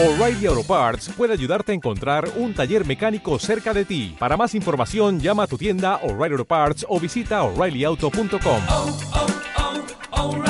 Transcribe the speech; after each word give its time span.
O'Reilly 0.00 0.46
Auto 0.46 0.62
Parts 0.62 1.08
puede 1.08 1.32
ayudarte 1.32 1.72
a 1.72 1.74
encontrar 1.74 2.30
un 2.36 2.54
taller 2.54 2.86
mecánico 2.86 3.36
cerca 3.40 3.74
de 3.74 3.84
ti. 3.84 4.14
Para 4.16 4.36
más 4.36 4.54
información, 4.54 5.18
llama 5.18 5.42
a 5.42 5.46
tu 5.48 5.58
tienda 5.58 5.96
O'Reilly 6.04 6.34
Auto 6.34 6.44
Parts 6.44 6.86
o 6.88 7.00
visita 7.00 7.42
oreillyauto.com. 7.42 8.62
Oh, 8.68 10.44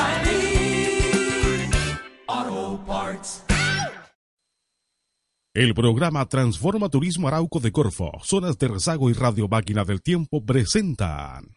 El 5.54 5.72
programa 5.72 6.26
Transforma 6.26 6.90
Turismo 6.90 7.26
Arauco 7.28 7.58
de 7.58 7.72
Corfo, 7.72 8.12
Zonas 8.22 8.58
de 8.58 8.68
Rezago 8.68 9.08
y 9.08 9.14
Radio 9.14 9.48
Máquina 9.48 9.82
del 9.82 10.02
Tiempo 10.02 10.44
presentan. 10.44 11.54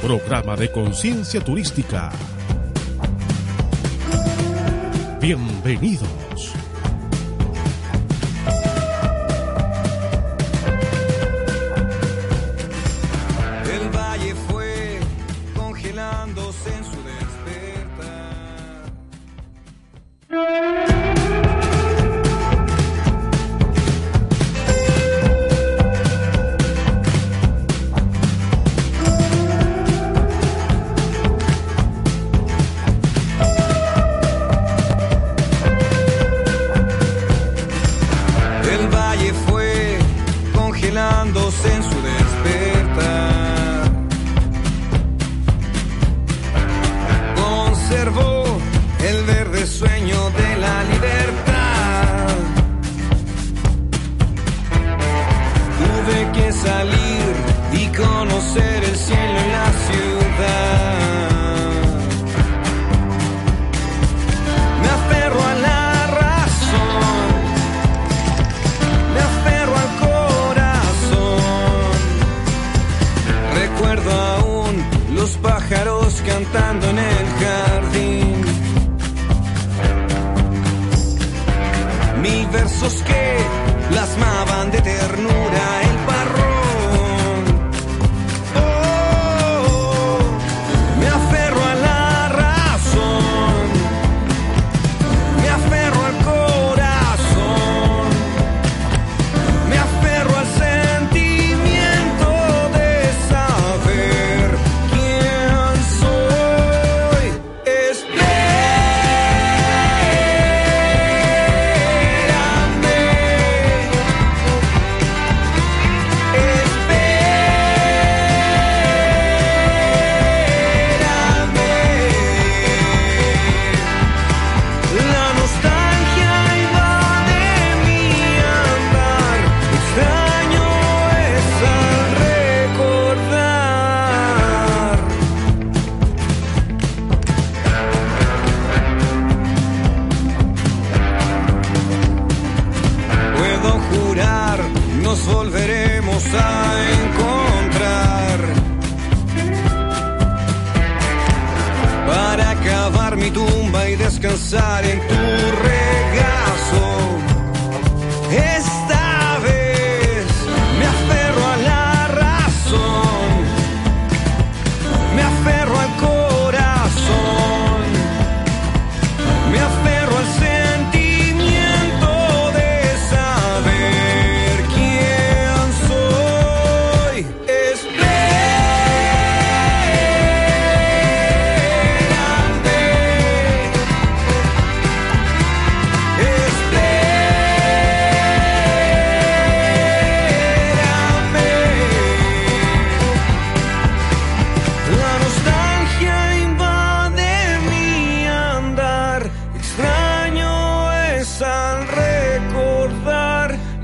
Programa 0.00 0.54
de 0.54 0.70
Conciencia 0.70 1.40
Turística 1.40 2.12
Bienvenidos. 5.20 6.52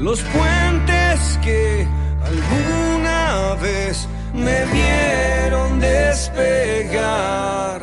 los 0.02 0.20
puentes 0.20 1.38
que 1.44 1.86
alguna 2.24 3.54
vez 3.62 4.08
me 4.34 4.64
vieron 4.66 5.78
despegar. 5.78 7.82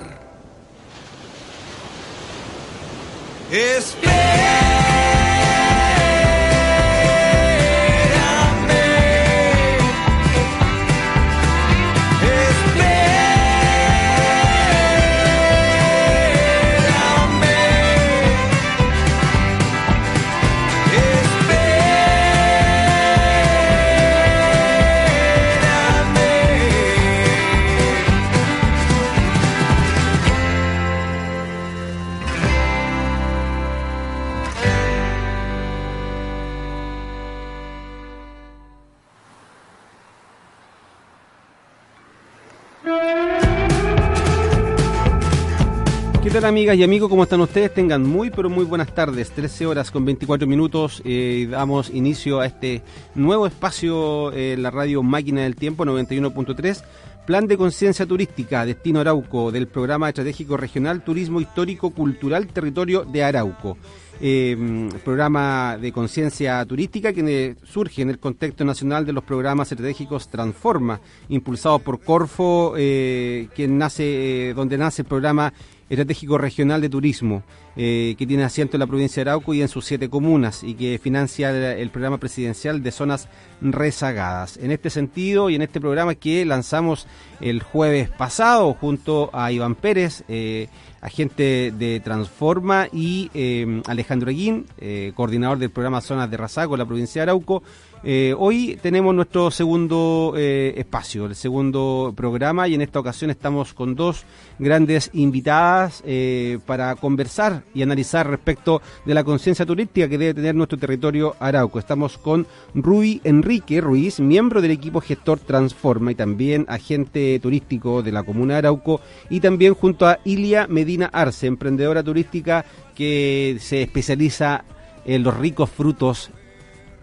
tal, 46.41 46.49
amigas 46.49 46.77
y 46.77 46.83
amigos? 46.83 47.09
¿Cómo 47.09 47.23
están 47.23 47.41
ustedes? 47.41 47.73
Tengan 47.73 48.03
muy, 48.03 48.29
pero 48.29 48.49
muy 48.49 48.63
buenas 48.63 48.93
tardes. 48.95 49.29
13 49.31 49.65
horas 49.65 49.91
con 49.91 50.05
24 50.05 50.47
minutos. 50.47 51.01
Eh, 51.03 51.47
damos 51.49 51.89
inicio 51.89 52.39
a 52.39 52.45
este 52.45 52.81
nuevo 53.13 53.45
espacio 53.45 54.31
en 54.31 54.63
la 54.63 54.71
radio 54.71 55.03
Máquina 55.03 55.41
del 55.41 55.57
Tiempo 55.57 55.83
91.3. 55.83 56.83
Plan 57.25 57.45
de 57.45 57.57
conciencia 57.57 58.05
turística, 58.05 58.65
Destino 58.65 59.01
Arauco, 59.01 59.51
del 59.51 59.67
Programa 59.67 60.07
Estratégico 60.07 60.55
Regional 60.55 61.03
Turismo 61.03 61.41
Histórico 61.41 61.89
Cultural 61.89 62.47
Territorio 62.47 63.03
de 63.03 63.23
Arauco. 63.23 63.77
Em, 64.21 64.89
programa 65.05 65.77
de 65.79 65.91
conciencia 65.93 66.65
turística 66.65 67.13
que 67.13 67.55
surge 67.63 68.01
en 68.01 68.09
el 68.09 68.19
contexto 68.19 68.65
nacional 68.65 69.05
de 69.05 69.13
los 69.13 69.23
programas 69.23 69.71
estratégicos 69.71 70.29
Transforma, 70.29 70.99
impulsados 71.29 71.81
por 71.81 72.01
Corfo, 72.01 72.73
eh, 72.77 73.47
quien 73.55 73.77
nace, 73.77 74.49
eh, 74.49 74.53
donde 74.53 74.77
nace 74.77 75.03
el 75.03 75.07
programa 75.07 75.53
estratégico 75.89 76.37
regional 76.37 76.81
de 76.81 76.89
turismo, 76.89 77.43
eh, 77.75 78.15
que 78.17 78.27
tiene 78.27 78.43
asiento 78.43 78.77
en 78.77 78.79
la 78.79 78.87
provincia 78.87 79.23
de 79.23 79.29
Arauco 79.29 79.53
y 79.53 79.61
en 79.61 79.67
sus 79.67 79.85
siete 79.85 80.09
comunas, 80.09 80.63
y 80.63 80.75
que 80.75 80.99
financia 81.01 81.49
el, 81.73 81.89
programa 81.89 82.19
presidencial 82.19 82.83
de 82.83 82.91
zonas 82.91 83.27
rezagadas. 83.61 84.57
En 84.57 84.71
este 84.71 84.89
sentido 84.89 85.49
y 85.49 85.55
en 85.55 85.61
este 85.61 85.81
programa 85.81 86.15
que 86.15 86.45
lanzamos 86.45 87.07
el 87.41 87.63
jueves 87.63 88.09
pasado 88.09 88.73
junto 88.73 89.29
a 89.33 89.51
Iván 89.51 89.75
Pérez, 89.75 90.23
eh, 90.27 90.67
agente 91.01 91.73
de 91.75 91.99
Transforma, 92.01 92.87
y 92.91 93.29
eh, 93.33 93.81
Alejandro 93.87 94.29
Eguín, 94.29 94.65
eh, 94.77 95.13
coordinador 95.15 95.57
del 95.57 95.71
programa 95.71 96.01
Zonas 96.01 96.29
de 96.29 96.37
Rezago 96.37 96.75
en 96.75 96.79
la 96.79 96.85
provincia 96.85 97.21
de 97.21 97.23
Arauco, 97.23 97.63
eh, 98.03 98.33
hoy 98.37 98.79
tenemos 98.81 99.13
nuestro 99.13 99.51
segundo 99.51 100.33
eh, 100.37 100.73
espacio, 100.77 101.25
el 101.25 101.35
segundo 101.35 102.13
programa 102.15 102.67
y 102.67 102.73
en 102.73 102.81
esta 102.81 102.99
ocasión 102.99 103.29
estamos 103.29 103.73
con 103.73 103.95
dos 103.95 104.23
grandes 104.57 105.09
invitadas 105.13 106.01
eh, 106.05 106.59
para 106.65 106.95
conversar 106.95 107.63
y 107.73 107.81
analizar 107.81 108.29
respecto 108.29 108.81
de 109.05 109.13
la 109.13 109.25
conciencia 109.25 109.65
turística 109.65 110.07
que 110.07 110.17
debe 110.17 110.33
tener 110.33 110.55
nuestro 110.55 110.77
territorio 110.77 111.35
Arauco. 111.39 111.77
Estamos 111.77 112.17
con 112.17 112.47
Rui 112.73 113.19
Enrique 113.25 113.81
Ruiz, 113.81 114.21
miembro 114.21 114.61
del 114.61 114.71
equipo 114.71 115.01
gestor 115.01 115.39
Transforma 115.39 116.11
y 116.11 116.15
también 116.15 116.65
agente 116.69 117.37
turístico 117.41 118.01
de 118.01 118.13
la 118.13 118.23
comuna 118.23 118.53
de 118.53 118.59
Arauco 118.59 119.01
y 119.29 119.41
también 119.41 119.73
junto 119.73 120.07
a 120.07 120.19
Ilia 120.23 120.67
Medina 120.67 121.09
Arce, 121.11 121.47
emprendedora 121.47 122.01
turística 122.01 122.63
que 122.95 123.57
se 123.59 123.81
especializa 123.81 124.63
en 125.05 125.23
los 125.23 125.35
ricos 125.37 125.69
frutos 125.69 126.31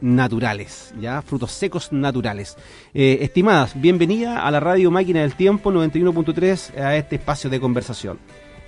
naturales, 0.00 0.94
ya 1.00 1.22
frutos 1.22 1.52
secos 1.52 1.92
naturales. 1.92 2.56
Eh, 2.94 3.18
estimadas, 3.22 3.72
bienvenida 3.80 4.46
a 4.46 4.50
la 4.50 4.60
radio 4.60 4.90
Máquina 4.90 5.20
del 5.20 5.34
Tiempo 5.34 5.70
91.3 5.72 6.78
a 6.78 6.96
este 6.96 7.16
espacio 7.16 7.50
de 7.50 7.60
conversación. 7.60 8.18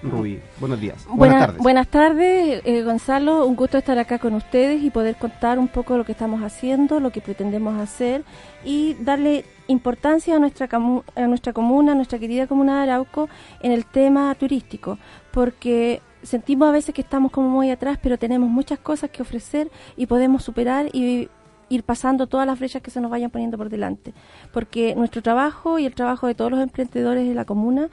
Rubí, 0.00 0.38
buenos 0.60 0.80
días. 0.80 1.04
Buena- 1.06 1.16
Buenas 1.16 1.40
tardes. 1.46 1.62
Buenas 1.62 1.88
tardes, 1.88 2.62
eh, 2.64 2.82
Gonzalo. 2.84 3.44
Un 3.46 3.56
gusto 3.56 3.78
estar 3.78 3.98
acá 3.98 4.20
con 4.20 4.34
ustedes 4.34 4.80
y 4.84 4.90
poder 4.90 5.16
contar 5.16 5.58
un 5.58 5.66
poco 5.66 5.96
lo 5.96 6.04
que 6.04 6.12
estamos 6.12 6.40
haciendo, 6.44 7.00
lo 7.00 7.10
que 7.10 7.20
pretendemos 7.20 7.80
hacer 7.80 8.22
y 8.64 8.94
darle 9.00 9.44
importancia 9.66 10.36
a 10.36 10.38
nuestra, 10.38 10.68
a 10.70 11.26
nuestra 11.26 11.52
comuna, 11.52 11.92
a 11.92 11.94
nuestra 11.96 12.20
querida 12.20 12.46
comuna 12.46 12.76
de 12.76 12.82
Arauco, 12.92 13.28
en 13.60 13.72
el 13.72 13.86
tema 13.86 14.32
turístico, 14.36 14.98
porque 15.32 16.00
sentimos 16.22 16.68
a 16.68 16.72
veces 16.72 16.94
que 16.94 17.02
estamos 17.02 17.30
como 17.30 17.48
muy 17.48 17.70
atrás, 17.70 17.98
pero 18.02 18.18
tenemos 18.18 18.48
muchas 18.48 18.78
cosas 18.78 19.10
que 19.10 19.22
ofrecer 19.22 19.70
y 19.96 20.06
podemos 20.06 20.42
superar 20.44 20.88
y 20.92 21.28
ir 21.68 21.82
pasando 21.82 22.26
todas 22.26 22.46
las 22.46 22.58
brechas 22.58 22.82
que 22.82 22.90
se 22.90 23.00
nos 23.00 23.10
vayan 23.10 23.30
poniendo 23.30 23.58
por 23.58 23.68
delante, 23.68 24.14
porque 24.52 24.94
nuestro 24.94 25.22
trabajo 25.22 25.78
y 25.78 25.86
el 25.86 25.94
trabajo 25.94 26.26
de 26.26 26.34
todos 26.34 26.50
los 26.50 26.60
emprendedores 26.60 27.28
de 27.28 27.34
la 27.34 27.44
comuna 27.44 27.88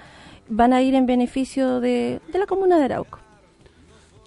van 0.48 0.74
a 0.74 0.82
ir 0.82 0.96
en 0.96 1.06
beneficio 1.06 1.80
de, 1.80 2.22
de 2.32 2.40
la 2.40 2.46
comuna 2.46 2.78
de 2.78 2.86
Arauco. 2.86 3.20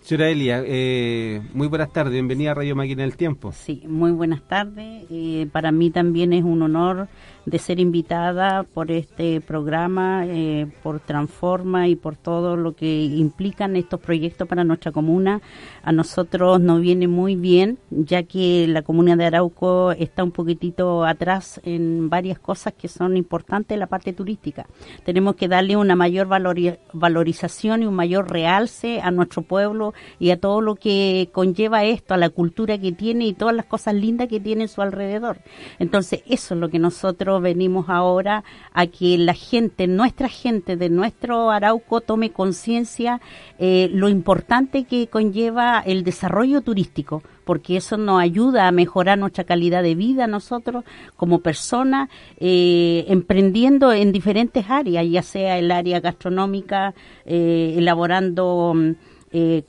Señora 0.08 0.30
Elia, 0.30 0.62
eh, 0.64 1.42
muy 1.52 1.68
buenas 1.68 1.92
tardes, 1.92 2.14
bienvenida 2.14 2.52
a 2.52 2.54
Radio 2.54 2.74
Máquina 2.74 3.02
del 3.02 3.14
Tiempo. 3.18 3.52
Sí, 3.52 3.82
muy 3.86 4.10
buenas 4.10 4.40
tardes. 4.40 5.04
Eh, 5.10 5.48
para 5.52 5.70
mí 5.70 5.90
también 5.90 6.32
es 6.32 6.44
un 6.44 6.62
honor 6.62 7.08
de 7.48 7.58
ser 7.58 7.80
invitada 7.80 8.62
por 8.62 8.90
este 8.90 9.40
programa, 9.40 10.24
eh, 10.26 10.66
por 10.82 11.00
Transforma 11.00 11.88
y 11.88 11.96
por 11.96 12.16
todo 12.16 12.56
lo 12.56 12.74
que 12.74 13.04
implican 13.04 13.74
estos 13.76 14.00
proyectos 14.00 14.46
para 14.46 14.64
nuestra 14.64 14.92
comuna. 14.92 15.40
A 15.82 15.92
nosotros 15.92 16.60
nos 16.60 16.80
viene 16.80 17.08
muy 17.08 17.36
bien, 17.36 17.78
ya 17.90 18.22
que 18.22 18.66
la 18.68 18.82
comuna 18.82 19.16
de 19.16 19.24
Arauco 19.24 19.92
está 19.92 20.24
un 20.24 20.32
poquitito 20.32 21.04
atrás 21.04 21.60
en 21.64 22.10
varias 22.10 22.38
cosas 22.38 22.74
que 22.74 22.88
son 22.88 23.16
importantes 23.16 23.74
en 23.74 23.80
la 23.80 23.86
parte 23.86 24.12
turística. 24.12 24.66
Tenemos 25.04 25.36
que 25.36 25.48
darle 25.48 25.76
una 25.76 25.96
mayor 25.96 26.28
valori- 26.28 26.78
valorización 26.92 27.82
y 27.82 27.86
un 27.86 27.94
mayor 27.94 28.30
realce 28.30 29.00
a 29.00 29.10
nuestro 29.10 29.40
pueblo 29.42 29.94
y 30.18 30.30
a 30.30 30.38
todo 30.38 30.60
lo 30.60 30.74
que 30.74 31.30
conlleva 31.32 31.84
esto, 31.84 32.12
a 32.12 32.18
la 32.18 32.28
cultura 32.28 32.76
que 32.76 32.92
tiene 32.92 33.26
y 33.26 33.32
todas 33.32 33.54
las 33.54 33.64
cosas 33.64 33.94
lindas 33.94 34.28
que 34.28 34.40
tiene 34.40 34.64
en 34.64 34.68
su 34.68 34.82
alrededor. 34.82 35.38
Entonces, 35.78 36.22
eso 36.26 36.54
es 36.54 36.60
lo 36.60 36.68
que 36.68 36.78
nosotros 36.78 37.37
venimos 37.40 37.88
ahora 37.88 38.44
a 38.72 38.86
que 38.86 39.18
la 39.18 39.34
gente, 39.34 39.86
nuestra 39.86 40.28
gente 40.28 40.76
de 40.76 40.88
nuestro 40.88 41.50
Arauco 41.50 42.00
tome 42.00 42.30
conciencia 42.30 43.20
eh, 43.58 43.88
lo 43.92 44.08
importante 44.08 44.84
que 44.84 45.08
conlleva 45.08 45.80
el 45.80 46.04
desarrollo 46.04 46.60
turístico 46.60 47.22
porque 47.48 47.78
eso 47.78 47.96
nos 47.96 48.20
ayuda 48.20 48.68
a 48.68 48.72
mejorar 48.72 49.16
nuestra 49.16 49.42
calidad 49.42 49.82
de 49.82 49.94
vida 49.94 50.26
nosotros 50.26 50.84
como 51.16 51.38
personas, 51.38 52.10
eh, 52.36 53.06
emprendiendo 53.08 53.90
en 53.90 54.12
diferentes 54.12 54.68
áreas, 54.68 55.06
ya 55.08 55.22
sea 55.22 55.58
el 55.58 55.70
área 55.70 55.98
gastronómica, 56.00 56.92
eh, 57.24 57.74
elaborando 57.78 58.74
mm, 58.76 58.90
eh, 59.30 59.64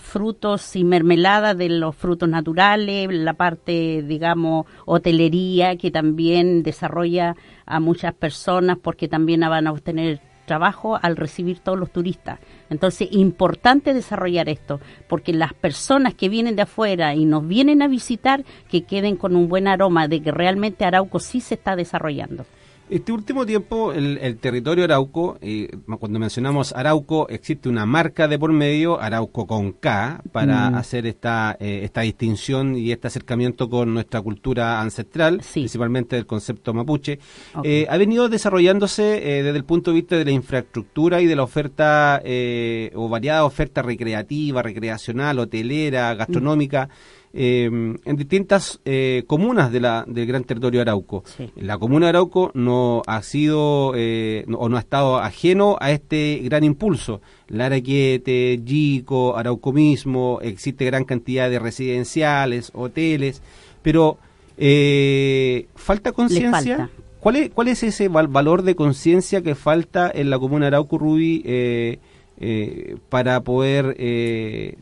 frutos 0.00 0.76
y 0.76 0.84
mermelada 0.84 1.54
de 1.54 1.68
los 1.68 1.96
frutos 1.96 2.28
naturales, 2.28 3.08
la 3.10 3.34
parte, 3.34 4.02
digamos, 4.02 4.66
hotelería 4.86 5.76
que 5.76 5.90
también 5.90 6.62
desarrolla 6.62 7.36
a 7.66 7.80
muchas 7.80 8.14
personas 8.14 8.78
porque 8.82 9.08
también 9.08 9.40
van 9.40 9.66
a 9.66 9.72
obtener 9.72 10.20
trabajo 10.50 10.98
al 11.00 11.16
recibir 11.16 11.60
todos 11.60 11.78
los 11.78 11.92
turistas. 11.92 12.40
Entonces, 12.70 13.08
importante 13.12 13.94
desarrollar 13.94 14.48
esto, 14.48 14.80
porque 15.08 15.32
las 15.32 15.54
personas 15.54 16.14
que 16.14 16.28
vienen 16.28 16.56
de 16.56 16.62
afuera 16.62 17.14
y 17.14 17.24
nos 17.24 17.46
vienen 17.46 17.82
a 17.82 17.86
visitar, 17.86 18.44
que 18.68 18.82
queden 18.82 19.14
con 19.14 19.36
un 19.36 19.48
buen 19.48 19.68
aroma 19.68 20.08
de 20.08 20.20
que 20.20 20.32
realmente 20.32 20.84
Arauco 20.84 21.20
sí 21.20 21.40
se 21.40 21.54
está 21.54 21.76
desarrollando. 21.76 22.46
Este 22.90 23.12
último 23.12 23.46
tiempo, 23.46 23.92
el, 23.92 24.18
el 24.18 24.38
territorio 24.38 24.82
Arauco, 24.82 25.38
eh, 25.40 25.68
cuando 26.00 26.18
mencionamos 26.18 26.72
Arauco, 26.72 27.28
existe 27.28 27.68
una 27.68 27.86
marca 27.86 28.26
de 28.26 28.36
por 28.36 28.52
medio, 28.52 29.00
Arauco 29.00 29.46
con 29.46 29.70
K, 29.70 30.20
para 30.32 30.70
Mm. 30.70 30.74
hacer 30.74 31.06
esta, 31.06 31.56
eh, 31.60 31.82
esta 31.84 32.00
distinción 32.00 32.74
y 32.76 32.90
este 32.90 33.06
acercamiento 33.06 33.70
con 33.70 33.94
nuestra 33.94 34.20
cultura 34.20 34.80
ancestral, 34.80 35.40
Sí. 35.40 35.60
principalmente 35.60 36.16
del 36.16 36.26
concepto 36.26 36.74
mapuche. 36.74 37.20
Eh, 37.62 37.86
ha 37.88 37.96
venido 37.96 38.28
desarrollándose 38.28 39.38
eh, 39.38 39.44
desde 39.44 39.58
el 39.58 39.64
punto 39.64 39.92
de 39.92 39.94
vista 39.94 40.16
de 40.16 40.24
la 40.24 40.32
infraestructura 40.32 41.20
y 41.20 41.26
de 41.26 41.36
la 41.36 41.44
oferta, 41.44 42.20
eh, 42.24 42.90
o 42.96 43.08
variada 43.08 43.44
oferta 43.44 43.82
recreativa, 43.82 44.62
recreacional, 44.62 45.38
hotelera, 45.38 46.12
gastronómica. 46.16 46.88
Eh, 47.32 47.64
en 47.66 48.16
distintas 48.16 48.80
eh, 48.84 49.22
comunas 49.26 49.70
de 49.70 49.80
la, 49.80 50.04
del 50.06 50.26
gran 50.26 50.44
territorio 50.44 50.80
Arauco. 50.80 51.22
Sí. 51.26 51.50
La 51.56 51.78
comuna 51.78 52.06
de 52.06 52.10
Arauco 52.10 52.50
no 52.54 53.02
ha 53.06 53.22
sido 53.22 53.92
eh, 53.94 54.44
no- 54.48 54.58
o 54.58 54.68
no 54.68 54.76
ha 54.76 54.80
estado 54.80 55.18
ajeno 55.18 55.76
a 55.80 55.90
este 55.92 56.40
gran 56.44 56.64
impulso. 56.64 57.20
Laraquete, 57.48 58.60
Yico, 58.64 59.36
Arauco 59.36 59.72
mismo, 59.72 60.38
existe 60.42 60.84
gran 60.84 61.04
cantidad 61.04 61.48
de 61.50 61.58
residenciales, 61.58 62.70
hoteles, 62.74 63.42
pero 63.82 64.18
eh, 64.58 65.66
falta 65.74 66.12
conciencia. 66.12 66.90
¿Cuál 67.20 67.36
es, 67.36 67.50
¿Cuál 67.50 67.68
es 67.68 67.82
ese 67.82 68.08
val- 68.08 68.28
valor 68.28 68.62
de 68.62 68.74
conciencia 68.74 69.42
que 69.42 69.54
falta 69.54 70.10
en 70.14 70.30
la 70.30 70.38
comuna 70.38 70.64
de 70.64 70.68
Arauco, 70.68 70.96
Rubi, 70.98 71.42
eh, 71.44 71.98
eh, 72.40 72.96
para 73.10 73.40
poder 73.42 73.94
eh, 73.98 74.76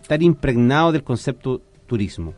estar 0.00 0.22
impregnado 0.22 0.92
del 0.92 1.02
concepto 1.02 1.60
turismo? 1.90 2.34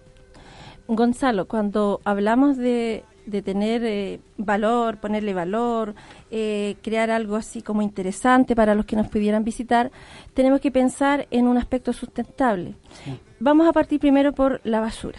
Gonzalo, 0.89 1.47
cuando 1.47 2.01
hablamos 2.05 2.57
de, 2.57 3.05
de 3.27 3.43
tener 3.43 3.85
eh, 3.85 4.21
valor, 4.39 4.99
ponerle 4.99 5.35
valor, 5.35 5.95
eh, 6.31 6.77
crear 6.83 7.11
algo 7.11 7.37
así 7.37 7.61
como 7.61 7.83
interesante 7.83 8.57
para 8.57 8.75
los 8.75 8.87
que 8.87 8.97
nos 8.97 9.09
pudieran 9.09 9.45
visitar, 9.45 9.91
tenemos 10.33 10.61
que 10.63 10.71
pensar 10.71 11.27
en 11.31 11.47
un 11.47 11.59
aspecto 11.59 11.93
sustentable. 11.93 12.77
Vamos 13.41 13.69
a 13.69 13.73
partir 13.73 14.01
primero 14.01 14.33
por 14.33 14.61
la 14.65 14.81
basura. 14.81 15.19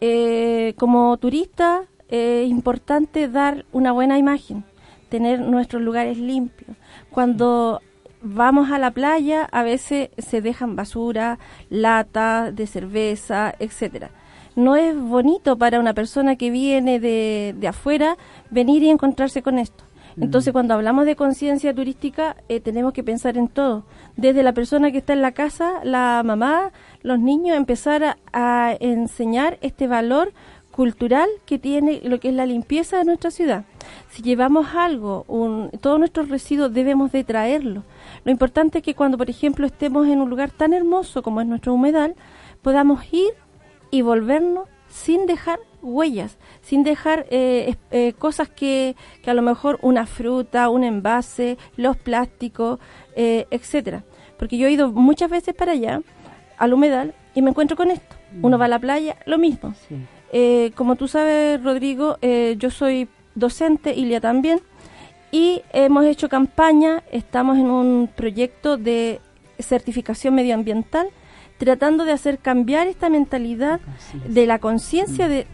Eh, 0.00 0.74
como 0.78 1.16
turista 1.16 1.82
es 2.08 2.48
importante 2.48 3.28
dar 3.28 3.64
una 3.72 3.90
buena 3.90 4.18
imagen, 4.18 4.64
tener 5.08 5.40
nuestros 5.40 5.82
lugares 5.82 6.16
limpios. 6.16 6.76
Cuando 7.10 7.80
vamos 8.22 8.70
a 8.70 8.78
la 8.78 8.90
playa 8.90 9.48
a 9.50 9.62
veces 9.62 10.10
se 10.18 10.40
dejan 10.40 10.76
basura, 10.76 11.38
lata 11.70 12.50
de 12.52 12.66
cerveza, 12.66 13.54
etcétera. 13.58 14.10
No 14.54 14.76
es 14.76 14.98
bonito 14.98 15.56
para 15.56 15.80
una 15.80 15.94
persona 15.94 16.36
que 16.36 16.50
viene 16.50 17.00
de, 17.00 17.54
de 17.56 17.68
afuera 17.68 18.16
venir 18.50 18.82
y 18.82 18.90
encontrarse 18.90 19.42
con 19.42 19.58
esto. 19.58 19.84
Entonces, 20.20 20.52
cuando 20.52 20.74
hablamos 20.74 21.06
de 21.06 21.16
conciencia 21.16 21.74
turística, 21.74 22.36
eh, 22.48 22.60
tenemos 22.60 22.92
que 22.92 23.02
pensar 23.02 23.38
en 23.38 23.48
todo. 23.48 23.84
Desde 24.16 24.42
la 24.42 24.52
persona 24.52 24.92
que 24.92 24.98
está 24.98 25.14
en 25.14 25.22
la 25.22 25.32
casa, 25.32 25.80
la 25.84 26.22
mamá, 26.22 26.70
los 27.02 27.18
niños, 27.18 27.56
empezar 27.56 28.04
a, 28.04 28.18
a 28.32 28.76
enseñar 28.78 29.58
este 29.62 29.86
valor 29.86 30.32
cultural 30.70 31.28
que 31.46 31.58
tiene 31.58 32.00
lo 32.04 32.20
que 32.20 32.28
es 32.28 32.34
la 32.34 32.46
limpieza 32.46 32.98
de 32.98 33.04
nuestra 33.04 33.30
ciudad. 33.30 33.64
Si 34.10 34.22
llevamos 34.22 34.74
algo, 34.74 35.24
un, 35.28 35.70
todos 35.80 35.98
nuestros 35.98 36.28
residuos 36.28 36.72
debemos 36.72 37.12
de 37.12 37.24
traerlos. 37.24 37.84
Lo 38.24 38.30
importante 38.30 38.78
es 38.78 38.84
que 38.84 38.94
cuando, 38.94 39.18
por 39.18 39.30
ejemplo, 39.30 39.66
estemos 39.66 40.06
en 40.08 40.20
un 40.20 40.30
lugar 40.30 40.50
tan 40.50 40.72
hermoso 40.72 41.22
como 41.22 41.40
es 41.40 41.46
nuestro 41.46 41.74
humedal, 41.74 42.14
podamos 42.62 43.00
ir 43.12 43.32
y 43.90 44.02
volvernos 44.02 44.68
sin 44.88 45.26
dejar 45.26 45.58
huellas, 45.80 46.38
sin 46.60 46.82
dejar 46.84 47.26
eh, 47.30 47.76
eh, 47.90 48.12
cosas 48.18 48.48
que, 48.48 48.94
que 49.22 49.30
a 49.30 49.34
lo 49.34 49.42
mejor 49.42 49.78
una 49.82 50.06
fruta, 50.06 50.68
un 50.68 50.84
envase, 50.84 51.58
los 51.76 51.96
plásticos, 51.96 52.78
eh, 53.16 53.46
etcétera. 53.50 54.04
Porque 54.38 54.58
yo 54.58 54.66
he 54.68 54.72
ido 54.72 54.92
muchas 54.92 55.30
veces 55.30 55.54
para 55.54 55.72
allá, 55.72 56.02
al 56.58 56.72
humedal, 56.74 57.14
y 57.34 57.42
me 57.42 57.50
encuentro 57.50 57.76
con 57.76 57.90
esto. 57.90 58.16
Uno 58.42 58.58
va 58.58 58.66
a 58.66 58.68
la 58.68 58.78
playa, 58.78 59.16
lo 59.26 59.38
mismo. 59.38 59.74
Sí. 59.88 59.96
Eh, 60.32 60.72
como 60.74 60.96
tú 60.96 61.08
sabes, 61.08 61.62
Rodrigo, 61.62 62.16
eh, 62.22 62.56
yo 62.58 62.70
soy 62.70 63.08
docente, 63.34 63.94
Ilia 63.94 64.20
también, 64.20 64.60
y 65.30 65.62
hemos 65.72 66.04
hecho 66.04 66.28
campaña, 66.28 67.02
estamos 67.10 67.56
en 67.56 67.66
un 67.66 68.08
proyecto 68.14 68.76
de 68.76 69.20
certificación 69.58 70.34
medioambiental, 70.34 71.08
tratando 71.58 72.04
de 72.04 72.12
hacer 72.12 72.38
cambiar 72.38 72.86
esta 72.86 73.08
mentalidad 73.08 73.80
es. 74.14 74.34
de 74.34 74.46
la 74.46 74.58
conciencia 74.58 75.28
de, 75.28 75.46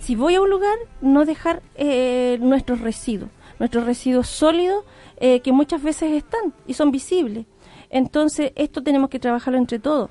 si 0.00 0.14
voy 0.14 0.34
a 0.34 0.40
un 0.40 0.50
lugar, 0.50 0.76
no 1.00 1.24
dejar 1.24 1.62
eh, 1.74 2.38
nuestros 2.40 2.80
residuos, 2.80 3.30
nuestros 3.58 3.84
residuos 3.84 4.28
sólidos 4.28 4.84
eh, 5.16 5.40
que 5.40 5.52
muchas 5.52 5.82
veces 5.82 6.12
están 6.12 6.52
y 6.66 6.74
son 6.74 6.90
visibles. 6.90 7.46
Entonces, 7.90 8.52
esto 8.56 8.82
tenemos 8.82 9.10
que 9.10 9.18
trabajarlo 9.18 9.58
entre 9.58 9.78
todos, 9.78 10.10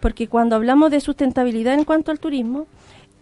porque 0.00 0.28
cuando 0.28 0.56
hablamos 0.56 0.90
de 0.90 1.00
sustentabilidad 1.00 1.74
en 1.74 1.84
cuanto 1.84 2.10
al 2.10 2.20
turismo, 2.20 2.66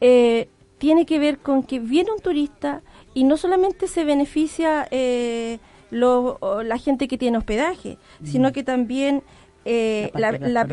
eh, 0.00 0.48
tiene 0.78 1.06
que 1.06 1.18
ver 1.18 1.38
con 1.38 1.62
que 1.62 1.80
viene 1.80 2.12
un 2.12 2.20
turista 2.20 2.82
y 3.16 3.25
no 3.25 3.37
solamente 3.37 3.88
se 3.88 4.04
beneficia 4.04 4.87
eh, 4.90 5.58
lo- 5.90 6.38
la 6.62 6.76
gente 6.78 7.08
que 7.08 7.16
tiene 7.16 7.38
hospedaje, 7.38 7.96
sino 8.30 8.52
que 8.52 8.62
también 8.62 9.23
eh, 9.68 10.11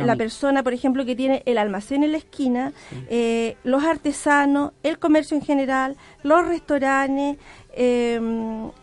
La 0.06 0.16
persona, 0.18 0.62
por 0.62 0.74
ejemplo, 0.74 1.04
que 1.06 1.16
tiene 1.16 1.42
el 1.48 1.58
almacén 1.58 2.04
en 2.04 2.12
la 2.12 2.18
esquina, 2.20 2.74
eh, 3.10 3.56
los 3.64 3.84
artesanos, 3.84 4.72
el 4.84 5.00
comercio 5.00 5.36
en 5.38 5.44
general, 5.44 5.96
los 6.22 6.46
restaurantes, 6.46 7.38
eh, 7.76 8.20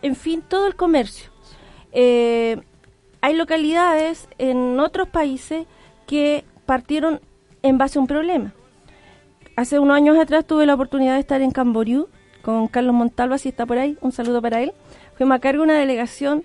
en 0.01 0.15
fin, 0.15 0.41
todo 0.53 0.65
el 0.67 0.75
comercio. 0.75 1.29
Eh, 1.93 2.57
hay 3.21 3.35
localidades 3.35 4.27
en 4.37 4.79
otros 4.79 5.07
países 5.07 5.65
que 6.07 6.43
partieron 6.65 7.21
en 7.63 7.77
base 7.77 7.97
a 7.99 8.01
un 8.01 8.07
problema. 8.07 8.53
Hace 9.55 9.79
unos 9.79 9.95
años 9.95 10.17
atrás 10.17 10.45
tuve 10.45 10.65
la 10.65 10.73
oportunidad 10.73 11.13
de 11.13 11.19
estar 11.21 11.41
en 11.41 11.51
Camboriú 11.51 12.09
con 12.41 12.67
Carlos 12.67 12.93
Montalva, 12.93 13.37
si 13.37 13.49
está 13.49 13.65
por 13.65 13.77
ahí, 13.77 13.97
un 14.01 14.11
saludo 14.11 14.41
para 14.41 14.61
él. 14.61 14.73
Fuimos 15.17 15.35
a 15.35 15.39
cargo 15.39 15.63
de 15.63 15.71
una 15.71 15.79
delegación 15.79 16.43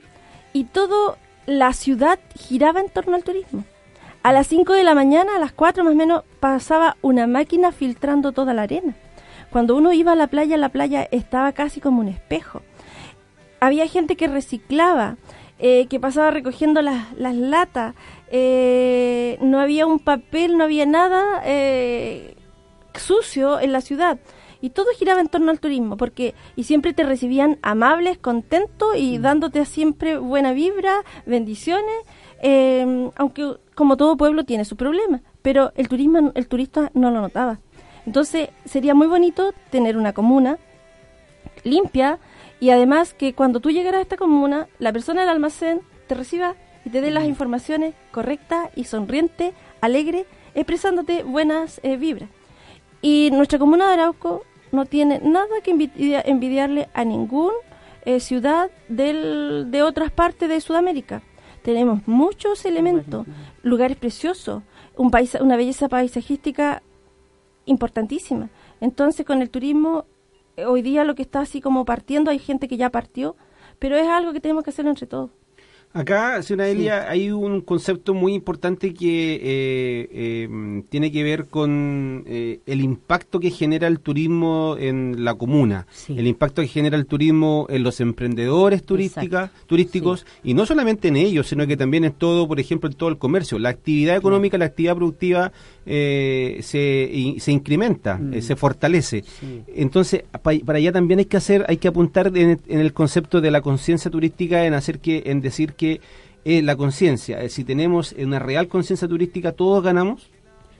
y 0.53 0.65
toda 0.65 1.17
la 1.47 1.73
ciudad 1.73 2.19
giraba 2.35 2.81
en 2.81 2.89
torno 2.89 3.17
al 3.17 3.25
turismo. 3.25 3.65
A 4.23 4.33
las 4.33 4.49
5 4.49 4.73
de 4.73 4.83
la 4.83 4.95
mañana, 4.95 5.37
a 5.37 5.39
las 5.39 5.53
4 5.53 5.85
más 5.85 5.93
o 5.93 5.97
menos, 5.97 6.25
pasaba 6.41 6.97
una 7.01 7.27
máquina 7.27 7.73
filtrando 7.73 8.33
toda 8.33 8.55
la 8.55 8.63
arena. 8.63 8.97
Cuando 9.51 9.77
uno 9.77 9.93
iba 9.93 10.13
a 10.13 10.17
la 10.17 10.27
playa, 10.27 10.57
la 10.57 10.71
playa 10.71 11.07
estaba 11.11 11.53
casi 11.53 11.81
como 11.81 12.01
un 12.01 12.09
espejo. 12.09 12.63
Había 13.61 13.87
gente 13.87 14.17
que 14.17 14.27
reciclaba, 14.27 15.17
eh, 15.59 15.87
que 15.87 16.01
pasaba 16.01 16.31
recogiendo 16.31 16.83
las, 16.83 17.13
las 17.17 17.37
latas, 17.37 17.95
eh, 18.31 19.39
no 19.41 19.61
había 19.61 19.87
un 19.87 20.01
papel, 20.01 20.59
no 20.59 20.65
había 20.65 20.87
nada 20.87 21.43
eh, 21.45 22.37
sucio 22.95 23.61
en 23.61 23.73
la 23.73 23.81
ciudad. 23.81 24.19
Y 24.67 24.71
todo 24.71 24.89
giraba 24.99 25.21
en 25.21 25.29
torno 25.29 25.53
al 25.53 25.61
turismo, 25.61 25.97
porque 25.97 26.35
y 26.57 26.65
siempre 26.65 26.93
te 26.93 27.05
recibían 27.05 27.61
amables, 27.63 28.19
contentos 28.19 28.97
y 28.97 29.19
dándote 29.19 29.65
siempre 29.65 30.19
buena 30.19 30.53
vibra, 30.55 31.05
bendiciones, 31.25 31.95
eh, 32.43 33.09
aunque 33.15 33.59
como 33.77 33.97
todo 33.97 34.17
pueblo 34.17 34.43
tiene 34.43 34.65
su 34.65 34.75
problema, 34.75 35.23
pero 35.41 35.71
el 35.77 35.87
turismo, 35.87 36.33
el 36.35 36.49
turista 36.49 36.91
no 36.95 37.13
lo 37.13 37.21
notaba. 37.21 37.61
Entonces 38.07 38.49
sería 38.65 38.93
muy 38.93 39.07
bonito 39.07 39.55
tener 39.71 39.97
una 39.97 40.13
comuna 40.13 40.59
limpia 41.63 42.19
y 42.59 42.71
además 42.71 43.15
que 43.15 43.35
cuando 43.35 43.61
tú 43.61 43.71
llegaras 43.71 44.01
a 44.01 44.03
esta 44.03 44.17
comuna, 44.17 44.67
la 44.81 44.93
persona 44.93 45.21
del 45.21 45.31
almacén 45.31 45.81
te 46.09 46.17
reciba 46.17 46.57
y 46.85 46.91
te 46.91 47.01
dé 47.01 47.13
las 47.13 47.27
informaciones 47.27 47.95
correctas 48.11 48.71
y 48.75 48.83
sonriente, 48.83 49.53
alegre, 49.81 50.27
expresándote 50.57 51.23
buenas 51.23 51.81
eh, 51.85 51.97
vibras. 51.97 52.31
Y 53.01 53.31
nuestra 53.31 53.61
comuna 53.61 53.87
de 53.87 53.95
Arauco 53.95 54.43
no 54.77 54.85
tiene 54.87 55.19
nada 55.25 55.55
que 55.65 55.73
envidia- 55.73 56.23
envidiarle 56.25 56.89
a 56.95 57.05
ninguna 57.05 57.55
ciudad 58.21 58.71
del- 58.89 59.67
de 59.73 59.83
otras 59.83 60.13
partes 60.13 60.49
de 60.49 60.61
Sudamérica. 60.61 61.23
Tenemos 61.63 62.07
muchos 62.07 62.65
elementos, 62.65 63.27
lugares 63.65 63.97
preciosos, 63.97 64.63
un 64.97 65.11
paisa- 65.11 65.43
una 65.43 65.57
belleza 65.57 65.89
paisajística 65.89 66.83
importantísima. 67.65 68.49
Entonces, 68.81 69.27
con 69.27 69.43
el 69.43 69.51
turismo, 69.51 70.05
eh, 70.57 70.65
hoy 70.67 70.83
día 70.83 71.03
lo 71.05 71.15
que 71.17 71.23
está 71.23 71.41
así 71.41 71.61
como 71.61 71.85
partiendo, 71.85 72.31
hay 72.31 72.39
gente 72.39 72.69
que 72.69 72.77
ya 72.77 72.91
partió, 72.91 73.35
pero 73.81 73.97
es 73.97 74.07
algo 74.07 74.33
que 74.33 74.41
tenemos 74.41 74.63
que 74.63 74.71
hacer 74.71 74.87
entre 74.87 75.07
todos. 75.07 75.31
Acá, 75.97 76.43
señora 76.43 76.69
Elia, 76.69 77.09
hay 77.11 77.31
un 77.31 77.63
concepto 77.63 78.13
muy 78.13 78.35
importante 78.35 78.93
que 78.93 79.37
eh, 79.37 80.09
eh, 80.13 80.83
tiene 80.91 81.11
que 81.11 81.23
ver 81.23 81.47
con 81.47 82.23
eh, 82.27 82.61
el 82.67 82.83
impacto 82.83 83.41
que 83.41 83.51
genera 83.51 83.87
el 83.89 84.01
turismo 84.01 84.77
en 84.79 85.25
la 85.25 85.35
comuna, 85.37 85.87
Sí. 85.91 86.15
el 86.19 86.27
impacto 86.27 86.61
que 86.61 86.69
genera 86.69 86.99
el 86.99 87.07
turismo 87.07 87.67
en 87.71 87.83
los 87.83 88.01
emprendedores 88.03 88.83
turística, 88.85 89.45
Exacto. 89.45 89.67
turísticos, 89.67 90.27
y 90.45 90.53
no 90.53 90.67
solamente 90.67 91.09
en 91.09 91.17
ellos, 91.17 91.47
sino 91.47 91.67
que 91.67 91.79
también 91.79 92.05
en 92.05 92.13
todo, 92.13 92.47
por 92.47 92.61
ejemplo, 92.61 92.91
en 92.91 92.95
todo 92.95 93.09
el 93.09 93.17
comercio. 93.17 93.59
La 93.59 93.71
actividad 93.71 94.17
económica, 94.17 94.59
la 94.59 94.67
actividad 94.67 94.97
productiva 94.97 95.51
eh, 95.87 96.59
se, 96.63 97.09
y- 97.13 97.41
se 97.41 97.53
incrementa, 97.53 98.19
Mm. 98.19 98.35
eh, 98.35 98.43
se 98.43 98.57
fortalece. 98.57 99.23
Sí. 99.23 99.63
Entonces, 99.69 100.25
pa- 100.43 100.53
para 100.65 100.79
allá 100.79 100.93
también 100.93 101.21
hay 101.21 101.25
que 101.27 101.37
hacer, 101.37 101.65
hay 101.69 101.77
que 101.79 101.89
apuntar 101.89 102.27
en, 102.37 102.51
el- 102.51 102.61
en 102.67 102.81
el 102.81 102.93
concepto 102.93 103.41
de 103.41 103.51
la 103.51 103.61
conciencia 103.63 104.11
turística, 104.11 104.65
en 104.67 104.75
hacer 104.75 104.99
que, 104.99 105.23
en 105.27 105.41
decir 105.41 105.75
que 105.75 106.01
eh, 106.45 106.63
la 106.63 106.77
conciencia, 106.77 107.43
eh, 107.43 107.49
si 107.49 107.65
tenemos 107.65 108.15
una 108.19 108.39
real 108.39 108.69
conciencia 108.69 109.09
turística, 109.09 109.53
todos 109.53 109.83
ganamos. 109.83 110.29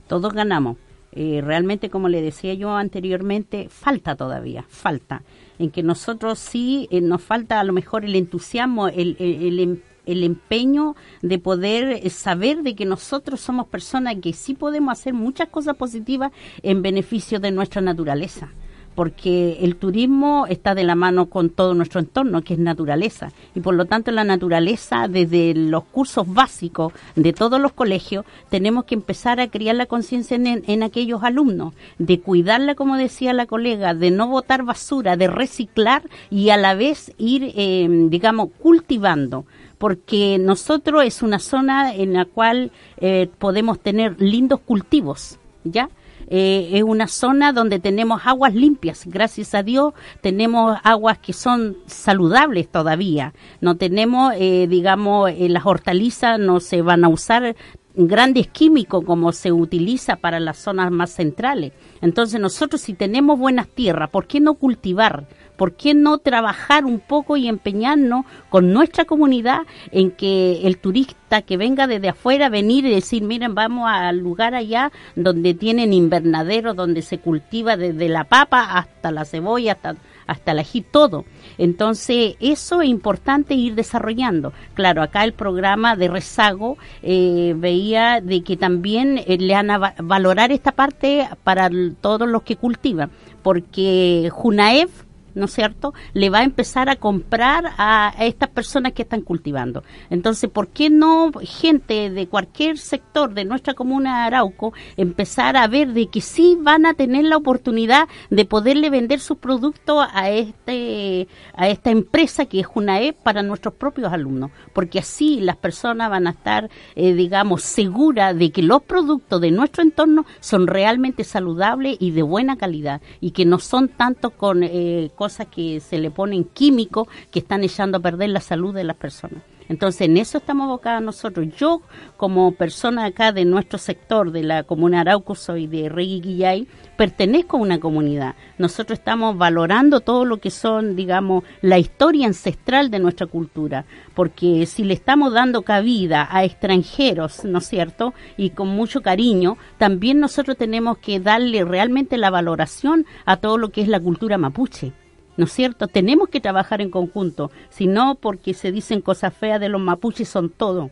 todos 0.07 0.31
ganamos. 0.33 0.77
Eh, 1.13 1.41
realmente, 1.43 1.89
como 1.89 2.09
le 2.09 2.21
decía 2.21 2.53
yo 2.53 2.75
anteriormente, 2.75 3.67
falta 3.69 4.15
todavía, 4.15 4.65
falta. 4.69 5.23
En 5.57 5.71
que 5.71 5.81
nosotros 5.83 6.37
sí 6.37 6.87
eh, 6.91 7.01
nos 7.01 7.21
falta 7.23 7.59
a 7.59 7.63
lo 7.63 7.73
mejor 7.73 8.05
el 8.05 8.15
entusiasmo, 8.15 8.87
el, 8.87 9.15
el, 9.19 9.43
el 9.47 9.59
em- 9.59 9.77
el 10.07 10.23
empeño 10.23 10.95
de 11.21 11.37
poder 11.37 12.01
eh, 12.03 12.09
saber 12.09 12.63
de 12.63 12.75
que 12.75 12.85
nosotros 12.85 13.39
somos 13.39 13.67
personas 13.67 14.15
que 14.21 14.33
sí 14.33 14.55
podemos 14.55 14.91
hacer 14.91 15.13
muchas 15.13 15.49
cosas 15.49 15.75
positivas 15.75 16.31
en 16.63 16.81
beneficio 16.81 17.39
de 17.39 17.51
nuestra 17.51 17.81
naturaleza 17.81 18.49
porque 18.97 19.59
el 19.61 19.75
turismo 19.75 20.47
está 20.49 20.73
de 20.73 20.83
la 20.83 20.95
mano 20.95 21.27
con 21.27 21.51
todo 21.51 21.75
nuestro 21.75 21.99
entorno, 21.99 22.41
que 22.41 22.55
es 22.55 22.59
naturaleza. 22.59 23.31
Y 23.53 23.59
por 23.59 23.75
lo 23.75 23.85
tanto, 23.85 24.09
la 24.09 24.23
naturaleza, 24.23 25.07
desde 25.07 25.53
los 25.53 25.83
cursos 25.83 26.25
básicos 26.27 26.93
de 27.15 27.31
todos 27.31 27.61
los 27.61 27.73
colegios, 27.73 28.25
tenemos 28.49 28.85
que 28.85 28.95
empezar 28.95 29.39
a 29.39 29.49
criar 29.49 29.75
la 29.75 29.85
conciencia 29.85 30.35
en, 30.35 30.81
aquellos 30.81 31.21
alumnos, 31.21 31.75
de 31.99 32.19
cuidarla, 32.21 32.73
como 32.73 32.97
decía 32.97 33.33
la 33.33 33.45
colega, 33.45 33.93
de 33.93 34.09
no 34.09 34.29
botar 34.29 34.63
basura, 34.63 35.15
de 35.15 35.27
reciclar 35.27 36.01
y 36.31 36.49
a 36.49 36.57
la 36.57 36.73
vez 36.73 37.13
ir, 37.19 37.53
eh, 37.55 37.87
digamos, 38.09 38.49
cultivando 38.57 39.45
porque 39.77 40.39
nosotros 40.39 41.03
es 41.03 41.21
una 41.21 41.37
zona 41.37 41.93
en 41.93 42.13
la 42.13 42.25
cual 42.25 42.71
eh, 42.99 43.29
podemos 43.37 43.79
tener 43.79 44.19
lindos 44.19 44.59
cultivos, 44.61 45.37
¿ya? 45.63 45.87
Eh, 46.29 46.71
es 46.73 46.83
una 46.83 47.07
zona 47.07 47.53
donde 47.53 47.79
tenemos 47.79 48.21
aguas 48.25 48.53
limpias, 48.53 49.03
gracias 49.05 49.55
a 49.55 49.63
Dios 49.63 49.93
tenemos 50.21 50.77
aguas 50.83 51.19
que 51.19 51.31
son 51.31 51.77
saludables 51.85 52.69
todavía, 52.69 53.33
no 53.61 53.77
tenemos, 53.77 54.33
eh, 54.37 54.67
digamos, 54.69 55.31
eh, 55.31 55.47
las 55.47 55.65
hortalizas 55.65 56.37
no 56.37 56.59
se 56.59 56.81
van 56.81 57.05
a 57.05 57.07
usar 57.07 57.55
grandes 57.95 58.47
químicos 58.47 59.03
como 59.05 59.31
se 59.31 59.51
utiliza 59.51 60.17
para 60.17 60.39
las 60.39 60.57
zonas 60.57 60.91
más 60.91 61.11
centrales. 61.11 61.73
Entonces 62.01 62.39
nosotros 62.39 62.81
si 62.81 62.93
tenemos 62.93 63.39
buenas 63.39 63.67
tierras, 63.67 64.09
¿por 64.09 64.27
qué 64.27 64.39
no 64.39 64.53
cultivar? 64.53 65.27
¿Por 65.57 65.73
qué 65.73 65.93
no 65.93 66.19
trabajar 66.19 66.85
un 66.85 66.99
poco 66.99 67.35
y 67.35 67.47
empeñarnos 67.47 68.25
con 68.49 68.71
nuestra 68.71 69.05
comunidad 69.05 69.61
en 69.91 70.11
que 70.11 70.61
el 70.67 70.77
turista 70.77 71.41
que 71.41 71.57
venga 71.57 71.87
desde 71.87 72.09
afuera 72.09 72.47
venir 72.47 72.85
y 72.85 72.91
decir, 72.91 73.23
miren, 73.23 73.53
vamos 73.55 73.89
al 73.91 74.19
lugar 74.19 74.55
allá 74.55 74.91
donde 75.15 75.53
tienen 75.55 75.91
invernaderos, 75.93 76.75
donde 76.75 77.01
se 77.01 77.17
cultiva 77.17 77.75
desde 77.75 78.07
la 78.07 78.23
papa 78.23 78.77
hasta 78.77 79.11
la 79.11 79.25
cebolla, 79.25 79.73
hasta, 79.73 79.95
hasta 80.27 80.51
el 80.53 80.59
ají, 80.59 80.81
todo. 80.81 81.25
Entonces, 81.57 82.35
eso 82.39 82.81
es 82.81 82.87
importante 82.89 83.55
ir 83.55 83.75
desarrollando. 83.75 84.53
Claro, 84.75 85.01
acá 85.01 85.23
el 85.23 85.33
programa 85.33 85.95
de 85.95 86.07
rezago 86.07 86.77
eh, 87.01 87.53
veía 87.57 88.21
de 88.21 88.43
que 88.43 88.55
también 88.55 89.17
eh, 89.25 89.37
le 89.39 89.53
van 89.53 89.71
a 89.71 89.77
va- 89.79 89.95
valorar 90.01 90.51
esta 90.51 90.71
parte 90.71 91.27
para 91.43 91.69
todos 91.99 92.27
los 92.29 92.43
que 92.43 92.55
cultivan 92.55 93.09
porque 93.43 94.29
Junaev 94.31 94.89
¿no 95.37 95.45
es 95.45 95.53
cierto?, 95.53 95.93
le 96.13 96.29
va 96.29 96.39
a 96.39 96.43
empezar 96.43 96.89
a 96.89 96.95
comprar 96.95 97.65
a, 97.77 98.13
estas 98.19 98.49
personas 98.49 98.93
que 98.93 99.03
están 99.03 99.21
cultivando. 99.21 99.83
Entonces, 100.09 100.49
¿por 100.49 100.67
qué 100.69 100.89
no 100.89 101.31
gente 101.41 102.09
de 102.09 102.27
cualquier 102.27 102.77
sector 102.77 103.33
de 103.33 103.45
nuestra 103.45 103.73
comuna 103.73 104.19
de 104.19 104.25
Arauco 104.27 104.73
empezar 104.97 105.55
a 105.55 105.67
ver 105.67 105.93
de 105.93 106.07
que 106.07 106.21
sí 106.21 106.57
van 106.59 106.85
a 106.85 106.93
tener 106.93 107.25
la 107.25 107.37
oportunidad 107.37 108.07
de 108.29 108.45
poderle 108.45 108.89
vender 108.89 109.19
sus 109.19 109.37
productos 109.37 110.07
a 110.13 110.29
este 110.29 111.27
a 111.53 111.69
esta 111.69 111.91
empresa 111.91 112.45
que 112.45 112.59
es 112.59 112.67
UNAE 112.73 113.13
para 113.13 113.43
nuestros 113.43 113.73
propios 113.75 114.11
alumnos? 114.11 114.51
Porque 114.73 114.99
así 114.99 115.39
las 115.39 115.57
personas 115.57 116.09
van 116.09 116.27
a 116.27 116.31
estar, 116.31 116.69
eh, 116.95 117.13
digamos, 117.13 117.63
seguras 117.63 118.37
de 118.37 118.51
que 118.51 118.63
los 118.63 118.81
productos 118.83 119.39
de 119.41 119.51
nuestro 119.51 119.83
entorno 119.83 120.25
son 120.39 120.67
realmente 120.67 121.23
saludables 121.23 121.97
y 121.99 122.11
de 122.11 122.23
buena 122.23 122.57
calidad 122.57 123.01
y 123.21 123.31
que 123.31 123.45
no 123.45 123.59
son 123.59 123.89
tanto 123.89 124.31
con, 124.31 124.63
eh, 124.63 125.11
con 125.15 125.26
cosas 125.27 125.47
que 125.47 125.81
se 125.81 125.97
le 125.99 126.09
ponen 126.09 126.45
químicos 126.45 127.09
que 127.31 127.39
están 127.39 127.61
echando 127.61 127.97
a 127.97 127.99
perder 127.99 128.29
la 128.29 128.39
salud 128.39 128.73
de 128.73 128.85
las 128.85 128.95
personas. 128.95 129.43
Entonces, 129.69 130.01
en 130.01 130.17
eso 130.17 130.37
estamos 130.37 130.65
abocados 130.65 131.03
nosotros. 131.03 131.47
Yo, 131.57 131.81
como 132.15 132.53
persona 132.53 133.05
acá 133.05 133.31
de 133.31 133.43
nuestro 133.43 133.77
sector, 133.77 134.31
de 134.31 134.43
la 134.43 134.63
comuna 134.63 135.01
Arauco, 135.01 135.35
soy 135.35 135.67
de 135.67 135.89
Regui 135.89 136.21
Guillay, 136.21 136.67
pertenezco 136.95 137.57
a 137.57 137.61
una 137.61 137.79
comunidad. 137.79 138.35
Nosotros 138.57 138.99
estamos 138.99 139.37
valorando 139.37 139.99
todo 139.99 140.23
lo 140.23 140.37
que 140.37 140.51
son, 140.51 140.95
digamos, 140.95 141.43
la 141.61 141.77
historia 141.77 142.27
ancestral 142.27 142.89
de 142.89 142.99
nuestra 142.99 143.27
cultura, 143.27 143.85
porque 144.13 144.65
si 144.65 144.83
le 144.83 144.93
estamos 144.93 145.33
dando 145.33 145.63
cabida 145.63 146.27
a 146.31 146.45
extranjeros, 146.45 147.43
¿no 147.43 147.59
es 147.59 147.67
cierto? 147.67 148.13
Y 148.37 148.51
con 148.51 148.69
mucho 148.69 149.01
cariño, 149.01 149.57
también 149.77 150.19
nosotros 150.19 150.57
tenemos 150.57 150.97
que 150.99 151.19
darle 151.19 151.65
realmente 151.65 152.17
la 152.17 152.29
valoración 152.29 153.05
a 153.25 153.37
todo 153.37 153.57
lo 153.57 153.69
que 153.69 153.81
es 153.81 153.89
la 153.89 153.99
cultura 153.99 154.37
mapuche. 154.37 154.93
¿No 155.37 155.45
es 155.45 155.51
cierto? 155.51 155.87
Tenemos 155.87 156.29
que 156.29 156.41
trabajar 156.41 156.81
en 156.81 156.89
conjunto, 156.89 157.51
si 157.69 157.87
no 157.87 158.15
porque 158.15 158.53
se 158.53 158.71
dicen 158.71 159.01
cosas 159.01 159.33
feas 159.33 159.61
de 159.61 159.69
los 159.69 159.81
mapuches 159.81 160.27
son 160.27 160.49
todo. 160.49 160.91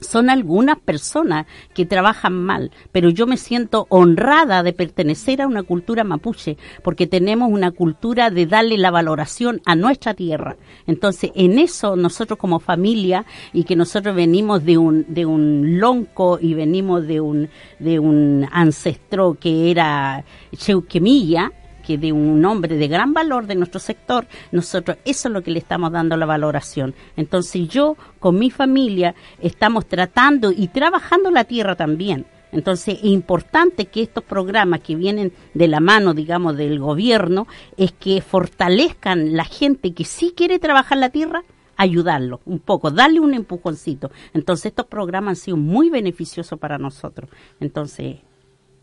Son 0.00 0.28
algunas 0.28 0.78
personas 0.78 1.46
que 1.72 1.86
trabajan 1.86 2.34
mal, 2.34 2.70
pero 2.92 3.08
yo 3.08 3.26
me 3.26 3.36
siento 3.36 3.86
honrada 3.88 4.62
de 4.62 4.72
pertenecer 4.72 5.40
a 5.40 5.46
una 5.46 5.62
cultura 5.62 6.04
mapuche, 6.04 6.58
porque 6.82 7.06
tenemos 7.06 7.50
una 7.50 7.70
cultura 7.70 8.28
de 8.30 8.44
darle 8.44 8.76
la 8.76 8.90
valoración 8.90 9.62
a 9.64 9.76
nuestra 9.76 10.12
tierra. 10.12 10.56
Entonces, 10.86 11.30
en 11.34 11.58
eso 11.58 11.96
nosotros 11.96 12.38
como 12.38 12.60
familia 12.60 13.24
y 13.52 13.64
que 13.64 13.76
nosotros 13.76 14.14
venimos 14.14 14.64
de 14.64 14.78
un 14.78 15.06
de 15.08 15.24
un 15.24 15.78
lonco 15.78 16.38
y 16.40 16.54
venimos 16.54 17.06
de 17.06 17.20
un 17.20 17.48
de 17.78 17.98
un 17.98 18.46
ancestro 18.52 19.34
que 19.40 19.70
era 19.70 20.24
Cheuquemilla, 20.54 21.52
que 21.84 21.98
de 21.98 22.12
un 22.12 22.44
hombre 22.44 22.76
de 22.76 22.88
gran 22.88 23.12
valor 23.12 23.46
de 23.46 23.54
nuestro 23.54 23.80
sector, 23.80 24.26
nosotros 24.52 24.98
eso 25.04 25.28
es 25.28 25.34
lo 25.34 25.42
que 25.42 25.50
le 25.50 25.58
estamos 25.58 25.92
dando 25.92 26.16
la 26.16 26.26
valoración. 26.26 26.94
Entonces 27.16 27.68
yo 27.68 27.96
con 28.18 28.38
mi 28.38 28.50
familia 28.50 29.14
estamos 29.40 29.86
tratando 29.86 30.50
y 30.50 30.68
trabajando 30.68 31.30
la 31.30 31.44
tierra 31.44 31.76
también. 31.76 32.26
Entonces 32.52 32.98
es 32.98 33.04
importante 33.04 33.86
que 33.86 34.02
estos 34.02 34.22
programas 34.22 34.80
que 34.80 34.94
vienen 34.94 35.32
de 35.54 35.66
la 35.66 35.80
mano, 35.80 36.14
digamos, 36.14 36.56
del 36.56 36.78
gobierno, 36.78 37.48
es 37.76 37.92
que 37.92 38.20
fortalezcan 38.20 39.36
la 39.36 39.44
gente 39.44 39.92
que 39.92 40.04
sí 40.04 40.32
quiere 40.36 40.60
trabajar 40.60 40.98
la 40.98 41.10
tierra, 41.10 41.42
ayudarlo 41.76 42.40
un 42.46 42.60
poco, 42.60 42.92
darle 42.92 43.18
un 43.18 43.34
empujoncito. 43.34 44.12
Entonces 44.32 44.66
estos 44.66 44.86
programas 44.86 45.30
han 45.30 45.36
sido 45.36 45.56
muy 45.56 45.90
beneficiosos 45.90 46.56
para 46.58 46.78
nosotros. 46.78 47.28
Entonces, 47.58 48.18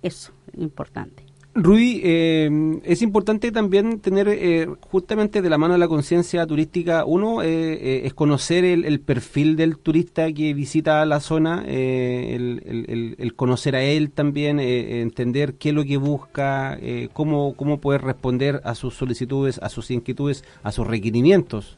eso 0.01 0.34
es 0.51 0.60
importante. 0.60 1.31
Rui, 1.53 2.00
eh, 2.01 2.79
es 2.86 3.01
importante 3.01 3.51
también 3.51 4.00
tener 4.00 4.29
eh, 4.29 4.70
justamente 4.89 5.41
de 5.41 5.50
la 5.50 5.58
mano 5.58 5.74
de 5.74 5.79
la 5.79 5.89
conciencia 5.89 6.48
turística, 6.48 7.03
uno 7.03 7.43
eh, 7.43 7.74
eh 7.74 8.01
es 8.05 8.13
conocer 8.13 8.63
el, 8.63 8.86
el, 8.86 9.01
perfil 9.01 9.58
del 9.58 9.77
turista 9.77 10.31
que 10.31 10.53
visita 10.53 11.05
la 11.05 11.20
zona, 11.20 11.63
eh, 11.67 12.36
el, 12.36 13.15
el, 13.17 13.36
conocer 13.36 13.75
a 13.75 13.84
él 13.84 14.12
también, 14.12 14.62
eh, 14.62 15.01
entender 15.01 15.55
qué 15.55 15.70
es 15.70 15.75
lo 15.75 15.83
que 15.83 15.98
busca, 15.98 16.79
cómo, 17.11 17.53
cómo 17.55 17.81
poder 17.81 18.01
responder 18.03 18.61
a 18.64 18.74
sus 18.74 18.94
solicitudes, 18.94 19.59
a 19.61 19.68
sus 19.68 19.92
inquietudes, 19.92 20.46
a 20.64 20.72
sus 20.72 20.87
requerimientos. 20.87 21.77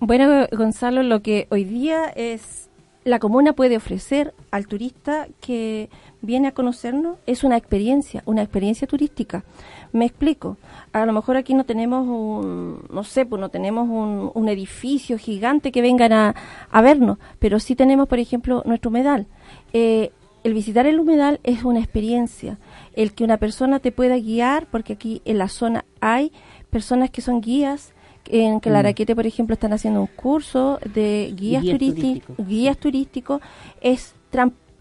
Bueno, 0.00 0.46
Gonzalo, 0.50 1.04
lo 1.04 1.22
que 1.22 1.46
hoy 1.50 1.62
día 1.62 2.06
es 2.06 2.68
la 3.04 3.18
comuna 3.18 3.52
puede 3.52 3.76
ofrecer 3.76 4.34
al 4.50 4.66
turista 4.66 5.28
que 5.40 5.90
viene 6.22 6.48
a 6.48 6.52
conocernos 6.52 7.18
es 7.26 7.44
una 7.44 7.56
experiencia, 7.56 8.22
una 8.24 8.42
experiencia 8.42 8.88
turística. 8.88 9.44
Me 9.92 10.06
explico. 10.06 10.56
A 10.92 11.04
lo 11.04 11.12
mejor 11.12 11.36
aquí 11.36 11.54
no 11.54 11.64
tenemos 11.64 12.06
un, 12.08 12.84
no 12.90 13.04
sé, 13.04 13.26
pues 13.26 13.40
no 13.40 13.50
tenemos 13.50 13.88
un, 13.88 14.30
un 14.34 14.48
edificio 14.48 15.18
gigante 15.18 15.70
que 15.70 15.82
vengan 15.82 16.12
a, 16.12 16.34
vernos, 16.82 17.18
pero 17.38 17.60
sí 17.60 17.76
tenemos, 17.76 18.08
por 18.08 18.18
ejemplo, 18.18 18.62
nuestro 18.64 18.90
humedal. 18.90 19.26
Eh, 19.72 20.10
el 20.42 20.52
visitar 20.52 20.86
el 20.86 20.98
humedal 20.98 21.40
es 21.42 21.64
una 21.64 21.80
experiencia. 21.80 22.58
El 22.94 23.14
que 23.14 23.24
una 23.24 23.38
persona 23.38 23.80
te 23.80 23.92
pueda 23.92 24.16
guiar, 24.16 24.66
porque 24.70 24.94
aquí 24.94 25.22
en 25.24 25.38
la 25.38 25.48
zona 25.48 25.84
hay 26.00 26.32
personas 26.70 27.10
que 27.10 27.22
son 27.22 27.40
guías, 27.40 27.93
en 28.26 28.60
Claraquete, 28.60 29.14
por 29.14 29.26
ejemplo, 29.26 29.54
están 29.54 29.72
haciendo 29.72 30.00
un 30.00 30.06
curso 30.06 30.78
de 30.94 31.32
guías, 31.36 31.62
guías 31.62 31.78
turísticos, 31.78 32.46
guías 32.46 32.78
turísticos, 32.78 33.40
es 33.80 34.14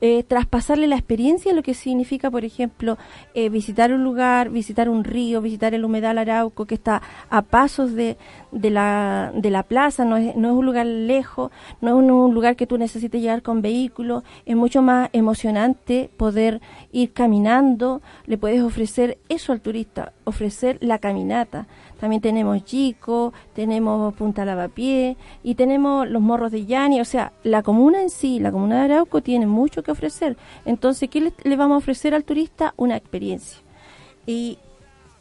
eh, 0.06 0.23
traspasarle 0.23 0.86
la 0.88 0.97
experiencia 0.97 1.53
lo 1.53 1.63
que 1.63 1.73
significa, 1.73 2.29
por 2.29 2.43
ejemplo, 2.43 2.97
eh, 3.34 3.47
visitar 3.47 3.93
un 3.93 4.03
lugar, 4.03 4.49
visitar 4.49 4.89
un 4.89 5.06
río, 5.06 5.39
visitar 5.39 5.73
el 5.73 5.86
humedal 5.86 6.17
Arauco, 6.17 6.65
que 6.65 6.75
está 6.75 7.01
a 7.29 7.41
pasos 7.41 7.93
de, 7.93 8.17
de, 8.51 8.69
la, 8.69 9.32
de 9.34 9.49
la 9.49 9.63
plaza, 9.63 10.03
no 10.03 10.17
es, 10.17 10.36
no 10.36 10.49
es 10.49 10.56
un 10.56 10.65
lugar 10.65 10.86
lejos, 10.86 11.51
no 11.79 11.91
es 11.91 11.95
un, 11.95 12.12
un 12.12 12.34
lugar 12.34 12.58
que 12.58 12.67
tú 12.67 12.77
necesites 12.77 13.21
llegar 13.21 13.43
con 13.43 13.62
vehículos, 13.62 14.23
es 14.45 14.58
mucho 14.58 14.82
más 14.82 15.10
emocionante 15.13 16.10
poder 16.17 16.60
ir 16.91 17.13
caminando, 17.13 18.01
le 18.25 18.38
puedes 18.38 18.62
ofrecer 18.62 19.19
eso 19.29 19.53
al 19.53 19.62
turista, 19.62 20.12
ofrecer 20.25 20.79
la 20.82 20.97
caminata. 20.97 21.65
También 22.04 22.22
tenemos 22.22 22.66
Chico, 22.66 23.32
tenemos 23.54 24.13
Punta 24.16 24.44
Lavapié 24.44 25.16
y 25.42 25.56
tenemos 25.56 26.06
los 26.06 26.22
morros 26.22 26.52
de 26.52 26.66
Yani. 26.66 27.00
O 27.00 27.06
sea, 27.06 27.32
la 27.44 27.63
comuna 27.63 28.02
en 28.02 28.10
sí, 28.10 28.42
la 28.42 28.52
comuna 28.52 28.80
de 28.80 28.94
Arauco 28.94 29.22
tiene 29.22 29.48
mucho 29.48 29.84
que 29.84 29.92
ofrecer. 29.92 30.36
Entonces, 30.66 31.10
¿qué 31.10 31.22
le, 31.22 31.34
le 31.46 31.56
vamos 31.56 31.76
a 31.76 31.78
ofrecer 31.78 32.13
al 32.13 32.26
turista? 32.26 32.74
Una 32.76 32.98
experiencia. 32.98 33.60
Y, 34.26 34.58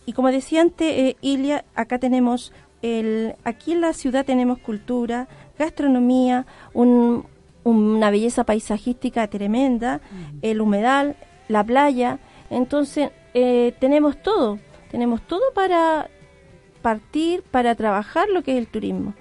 y 0.07 0.13
como 0.13 0.33
decía 0.33 0.61
antes, 0.61 0.89
eh, 0.91 1.17
Ilia, 1.21 1.65
acá 1.77 2.01
tenemos, 2.01 2.53
el, 2.83 3.37
aquí 3.45 3.75
en 3.75 3.81
la 3.81 3.93
ciudad 3.93 4.27
tenemos 4.27 4.59
cultura, 4.59 5.29
gastronomía, 5.57 6.47
un, 6.75 7.27
una 7.63 8.11
belleza 8.11 8.43
paisajística 8.43 9.29
tremenda, 9.29 9.99
mm. 9.99 10.39
el 10.43 10.61
humedal, 10.61 11.15
la 11.47 11.63
playa. 11.63 12.19
Entonces, 12.51 13.11
eh, 13.35 13.73
tenemos 13.79 14.21
todo, 14.21 14.59
tenemos 14.91 15.23
todo 15.23 15.43
para 15.55 16.11
partir 16.83 17.43
para 17.43 17.75
trabajar 17.75 18.29
lo 18.29 18.43
que 18.43 18.53
es 18.53 18.59
el 18.59 18.67
turismo. 18.67 19.15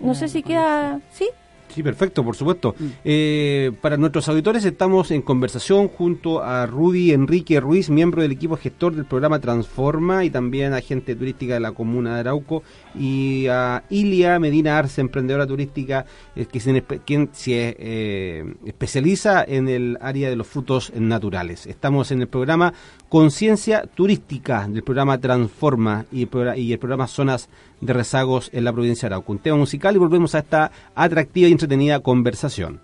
No 0.00 0.14
sé 0.14 0.28
si 0.28 0.42
queda... 0.42 1.00
¿Sí? 1.12 1.28
Sí, 1.74 1.82
perfecto, 1.82 2.22
por 2.22 2.36
supuesto. 2.36 2.74
Eh, 3.02 3.72
para 3.80 3.96
nuestros 3.96 4.28
auditores 4.28 4.62
estamos 4.66 5.10
en 5.10 5.22
conversación 5.22 5.88
junto 5.88 6.42
a 6.42 6.66
Rudy 6.66 7.12
Enrique 7.12 7.60
Ruiz, 7.60 7.88
miembro 7.88 8.20
del 8.20 8.32
equipo 8.32 8.58
gestor 8.58 8.94
del 8.94 9.06
programa 9.06 9.40
Transforma 9.40 10.22
y 10.22 10.28
también 10.28 10.74
agente 10.74 11.16
turística 11.16 11.54
de 11.54 11.60
la 11.60 11.72
comuna 11.72 12.14
de 12.14 12.20
Arauco, 12.20 12.62
y 12.94 13.46
a 13.46 13.84
Ilia 13.88 14.38
Medina 14.38 14.76
Arce, 14.78 15.00
emprendedora 15.00 15.46
turística, 15.46 16.04
eh, 16.36 16.44
que 16.44 16.60
se, 16.60 16.82
quien 17.06 17.30
se 17.32 17.74
eh, 17.78 18.54
especializa 18.66 19.42
en 19.42 19.68
el 19.68 19.96
área 20.02 20.28
de 20.28 20.36
los 20.36 20.46
frutos 20.46 20.92
naturales. 20.94 21.66
Estamos 21.66 22.10
en 22.10 22.20
el 22.20 22.28
programa 22.28 22.74
Conciencia 23.08 23.84
Turística 23.86 24.68
del 24.68 24.82
programa 24.82 25.18
Transforma 25.18 26.04
y 26.12 26.22
el, 26.22 26.58
y 26.58 26.72
el 26.72 26.78
programa 26.78 27.06
Zonas 27.06 27.48
de 27.80 27.92
rezagos 27.92 28.50
en 28.52 28.64
la 28.64 28.72
provincia 28.72 29.08
de 29.08 29.14
Arauco. 29.14 29.32
Un 29.32 29.38
tema 29.38 29.56
musical 29.56 29.94
y 29.94 29.98
volvemos 29.98 30.34
a 30.34 30.40
esta 30.40 30.70
atractiva 30.94 31.48
entretenida 31.62 32.00
conversación. 32.00 32.80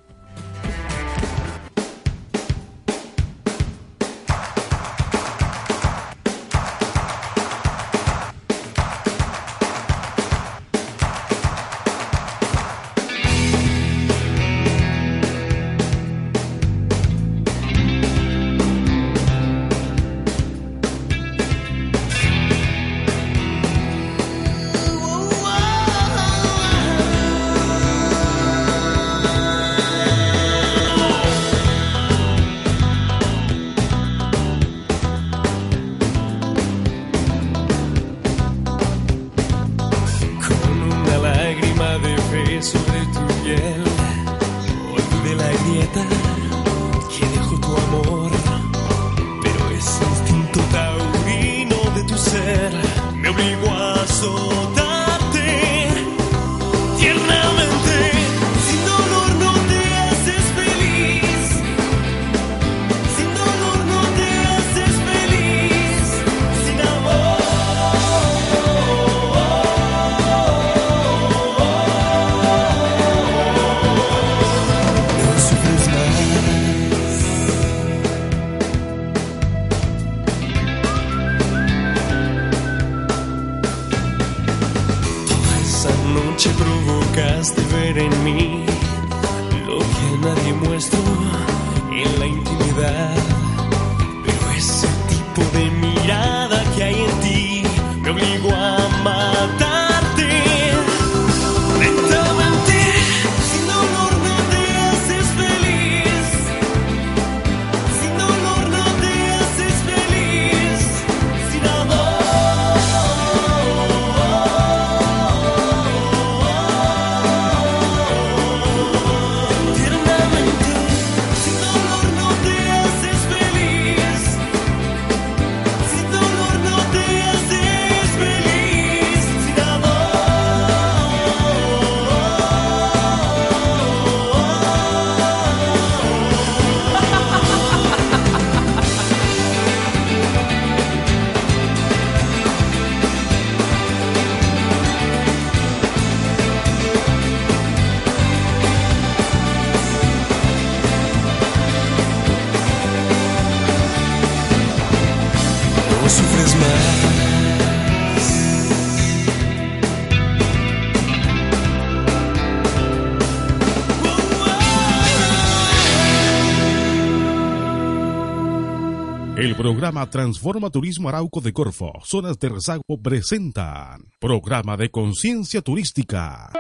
Programa 169.79 170.11
Transforma 170.11 170.71
Turismo 170.71 171.09
Arauco 171.09 171.41
de 171.41 171.53
Corfo, 171.53 171.93
Zonas 172.05 172.37
de 172.37 172.49
Rezago 172.49 172.83
presentan 173.01 174.11
Programa 174.19 174.77
de 174.77 174.91
Conciencia 174.91 175.63
Turística. 175.63 176.51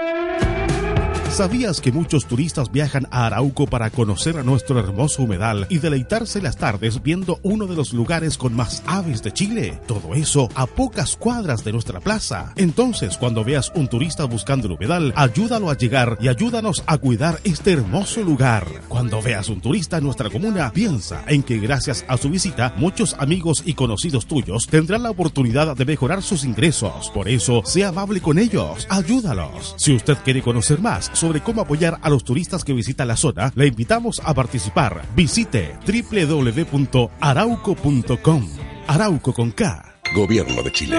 ¿Sabías 1.30 1.80
que 1.80 1.92
muchos 1.92 2.26
turistas 2.26 2.72
viajan 2.72 3.06
a 3.12 3.26
Arauco 3.26 3.66
para 3.66 3.90
conocer 3.90 4.38
a 4.38 4.42
nuestro 4.42 4.80
hermoso 4.80 5.22
humedal 5.22 5.66
y 5.68 5.78
deleitarse 5.78 6.42
las 6.42 6.56
tardes 6.56 7.00
viendo 7.02 7.38
uno 7.42 7.66
de 7.66 7.76
los 7.76 7.92
lugares 7.92 8.36
con 8.36 8.56
más 8.56 8.82
aves 8.86 9.22
de 9.22 9.30
Chile? 9.30 9.78
Todo 9.86 10.14
eso 10.14 10.48
a 10.56 10.66
pocas 10.66 11.16
cuadras 11.16 11.62
de 11.62 11.72
nuestra 11.72 12.00
plaza. 12.00 12.52
Entonces, 12.56 13.16
cuando 13.18 13.44
veas 13.44 13.70
un 13.76 13.86
turista 13.86 14.24
buscando 14.24 14.66
el 14.66 14.72
humedal, 14.72 15.12
ayúdalo 15.14 15.70
a 15.70 15.76
llegar 15.76 16.18
y 16.20 16.26
ayúdanos 16.26 16.82
a 16.86 16.98
cuidar 16.98 17.38
este 17.44 17.72
hermoso 17.72 18.22
lugar. 18.22 18.66
Cuando 18.88 19.22
veas 19.22 19.48
un 19.48 19.60
turista 19.60 19.98
en 19.98 20.04
nuestra 20.04 20.30
comuna, 20.30 20.72
piensa 20.72 21.22
en 21.28 21.44
que 21.44 21.58
gracias 21.58 22.04
a 22.08 22.16
su 22.16 22.30
visita, 22.30 22.74
muchos 22.78 23.14
amigos 23.18 23.62
y 23.64 23.74
conocidos 23.74 24.26
tuyos 24.26 24.66
tendrán 24.66 25.04
la 25.04 25.10
oportunidad 25.10 25.76
de 25.76 25.84
mejorar 25.84 26.22
sus 26.22 26.42
ingresos. 26.44 27.10
Por 27.14 27.28
eso, 27.28 27.62
sea 27.64 27.88
amable 27.88 28.20
con 28.20 28.38
ellos, 28.38 28.88
ayúdalos. 28.90 29.74
Si 29.76 29.94
usted 29.94 30.16
quiere 30.24 30.42
conocer 30.42 30.80
más 30.80 31.10
sobre 31.18 31.40
cómo 31.40 31.60
apoyar 31.60 31.98
a 32.02 32.10
los 32.10 32.24
turistas 32.24 32.64
que 32.64 32.72
visitan 32.72 33.08
la 33.08 33.16
zona, 33.16 33.52
le 33.54 33.66
invitamos 33.66 34.20
a 34.24 34.32
participar. 34.34 35.02
Visite 35.14 35.76
www.arauco.com. 35.86 38.48
Arauco 38.86 39.32
con 39.34 39.50
K. 39.50 39.94
Gobierno 40.14 40.62
de 40.62 40.72
Chile. 40.72 40.96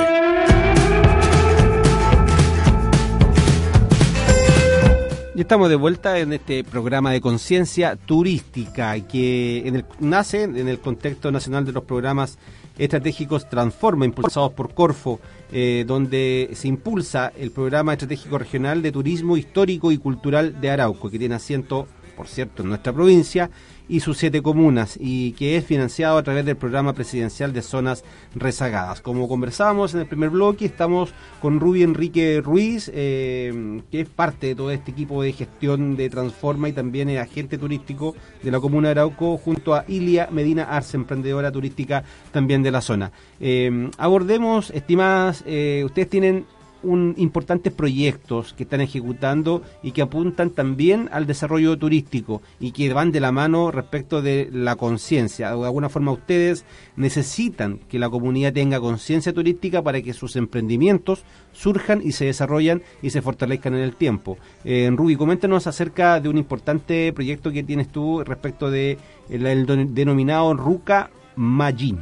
Y 5.36 5.42
estamos 5.42 5.70
de 5.70 5.76
vuelta 5.76 6.20
en 6.20 6.34
este 6.34 6.66
programa 6.66 7.12
de 7.12 7.22
conciencia 7.22 7.96
turística 7.96 9.00
que 9.08 9.66
en 9.66 9.78
el- 9.78 9.86
nace 10.00 10.44
en 10.44 10.68
el 10.68 10.80
contexto 10.80 11.32
nacional 11.32 11.64
de 11.64 11.72
los 11.72 11.86
programas 11.86 12.38
estratégicos 12.80 13.48
Transforma, 13.48 14.06
impulsados 14.06 14.54
por 14.54 14.74
Corfo, 14.74 15.20
eh, 15.52 15.84
donde 15.86 16.50
se 16.54 16.68
impulsa 16.68 17.32
el 17.38 17.52
programa 17.52 17.94
estratégico 17.94 18.40
regional 18.40 18.82
de 18.82 18.92
turismo 18.92 19.38
histórico 19.38 19.92
y 19.92 19.98
cultural 20.00 20.60
de 20.60 20.72
Arauco, 20.72 21.12
que 21.12 21.20
tiene 21.20 21.36
asiento, 21.36 21.88
por 22.18 22.28
cierto, 22.28 22.64
en 22.64 22.70
nuestra 22.70 22.94
provincia 22.94 23.52
y 23.90 24.00
sus 24.00 24.18
siete 24.18 24.42
comunas, 24.42 24.98
y 25.02 25.34
que 25.34 25.58
es 25.58 25.66
financiado 25.66 26.18
a 26.18 26.24
través 26.24 26.46
del 26.46 26.56
programa 26.56 26.94
presidencial 26.94 27.52
de 27.52 27.64
zonas 27.64 28.06
rezagadas. 28.36 29.02
Como 29.02 29.28
conversábamos 29.28 29.94
en 29.94 30.02
el 30.02 30.06
primer 30.06 30.30
bloque, 30.30 30.66
estamos 30.66 31.14
con 31.42 31.60
Rubí 31.60 31.84
Enrique 31.84 32.40
Ruiz, 32.42 32.90
eh, 32.94 33.82
que 33.92 34.02
es 34.02 34.10
parte 34.10 34.48
de 34.48 34.56
todo 34.56 34.72
este 34.72 34.92
equipo 34.92 35.24
de 35.24 35.34
gestión 35.34 35.98
de 35.98 36.10
Transforma 36.10 36.70
y 36.70 36.74
también 36.74 37.10
es 37.10 37.20
agente 37.20 37.58
turístico 37.58 38.16
de 38.44 38.52
la 38.52 38.60
comuna 38.60 38.90
de 38.90 38.92
Arauco, 38.92 39.38
junto 39.38 39.74
a 39.74 39.84
Ilia 39.88 40.30
Medina 40.32 40.66
Arce, 40.66 40.96
emprendedora 40.96 41.52
turística 41.52 42.04
también 42.32 42.62
de 42.62 42.72
la 42.72 42.82
zona. 42.82 43.12
Eh, 43.40 43.90
abordemos, 43.98 44.70
estimadas, 44.70 45.44
eh, 45.48 45.82
ustedes 45.84 46.10
tienen 46.10 46.46
un, 46.84 47.14
importantes 47.18 47.74
proyectos 47.74 48.54
que 48.54 48.64
están 48.64 48.82
ejecutando 48.82 49.62
y 49.84 49.92
que 49.92 50.02
apuntan 50.02 50.52
también 50.52 51.10
al 51.12 51.28
desarrollo 51.28 51.78
turístico 51.78 52.42
y 52.60 52.72
que 52.72 52.94
van 52.94 53.12
de 53.12 53.20
la 53.20 53.32
mano 53.32 53.72
respecto 53.72 54.22
de 54.22 54.50
la 54.52 54.76
conciencia. 54.76 55.56
De 55.56 55.66
alguna 55.66 55.90
forma 55.90 56.12
ustedes 56.12 56.66
necesitan 56.96 57.80
que 57.90 58.00
la 58.00 58.10
comunidad 58.10 58.54
tenga 58.54 58.80
conciencia 58.80 59.34
turística 59.34 59.82
para 59.82 60.02
que 60.02 60.14
sus 60.14 60.36
emprendimientos 60.36 61.24
surjan 61.52 62.02
y 62.04 62.14
se 62.14 62.26
desarrollan 62.26 62.82
y 63.02 63.10
se 63.10 63.22
fortalezcan 63.22 63.74
en 63.74 63.82
el 63.82 63.96
tiempo. 63.96 64.38
Eh, 64.64 64.90
Ruby, 64.94 65.16
coméntanos 65.16 65.68
acerca 65.68 66.20
de 66.20 66.30
un 66.30 66.38
importante 66.38 67.12
proyecto 67.14 67.52
que 67.52 67.64
tienes 67.64 67.90
tú 67.90 68.24
respecto 68.24 68.72
de 68.72 68.98
el, 69.30 69.66
denominado 69.94 70.54
Ruca 70.54 71.10
Magin. 71.36 72.00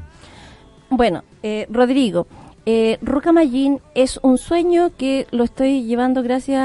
Bueno, 0.89 1.23
eh, 1.43 1.67
Rodrigo, 1.69 2.27
eh, 2.69 2.97
Ruca 3.01 3.31
Mayín 3.31 3.79
es 3.95 4.19
un 4.23 4.37
sueño 4.37 4.91
que 4.97 5.25
lo 5.31 5.45
estoy 5.45 5.83
llevando 5.83 6.21
gracias 6.21 6.61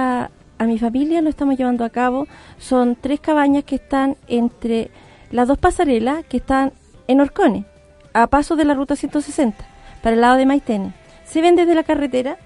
a 0.58 0.64
mi 0.64 0.76
familia, 0.76 1.22
lo 1.22 1.30
estamos 1.30 1.56
llevando 1.56 1.84
a 1.84 1.90
cabo. 1.90 2.26
Son 2.58 2.96
tres 3.00 3.20
cabañas 3.20 3.62
que 3.62 3.76
están 3.76 4.16
entre 4.26 4.90
las 5.30 5.46
dos 5.46 5.58
pasarelas 5.58 6.24
que 6.28 6.38
están 6.38 6.72
en 7.06 7.20
Orcones, 7.20 7.66
a 8.14 8.26
paso 8.26 8.56
de 8.56 8.64
la 8.64 8.74
ruta 8.74 8.96
160, 8.96 9.64
para 10.02 10.14
el 10.14 10.22
lado 10.22 10.38
de 10.38 10.44
Maitene. 10.44 10.92
Se 11.24 11.40
ven 11.40 11.54
desde 11.54 11.76
la 11.76 11.84
carretera 11.84 12.36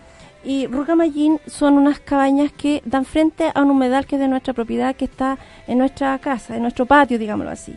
y 0.44 0.66
Ruca 0.66 0.94
Mayín 0.94 1.40
son 1.46 1.78
unas 1.78 1.98
cabañas 1.98 2.52
que 2.52 2.82
dan 2.84 3.06
frente 3.06 3.52
a 3.54 3.62
un 3.62 3.70
humedal 3.70 4.04
que 4.04 4.16
es 4.16 4.20
de 4.20 4.28
nuestra 4.28 4.52
propiedad, 4.52 4.94
que 4.94 5.06
está 5.06 5.38
en 5.66 5.78
nuestra 5.78 6.18
casa, 6.18 6.56
en 6.56 6.60
nuestro 6.60 6.84
patio, 6.84 7.18
digámoslo 7.18 7.52
así. 7.52 7.74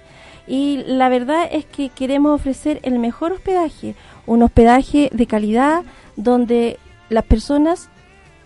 Y 0.50 0.84
la 0.88 1.08
verdad 1.10 1.48
es 1.52 1.64
que 1.66 1.90
queremos 1.90 2.34
ofrecer 2.34 2.80
el 2.82 2.98
mejor 2.98 3.32
hospedaje, 3.32 3.94
un 4.26 4.42
hospedaje 4.42 5.10
de 5.14 5.28
calidad 5.28 5.84
donde 6.16 6.80
las 7.10 7.24
personas 7.24 7.90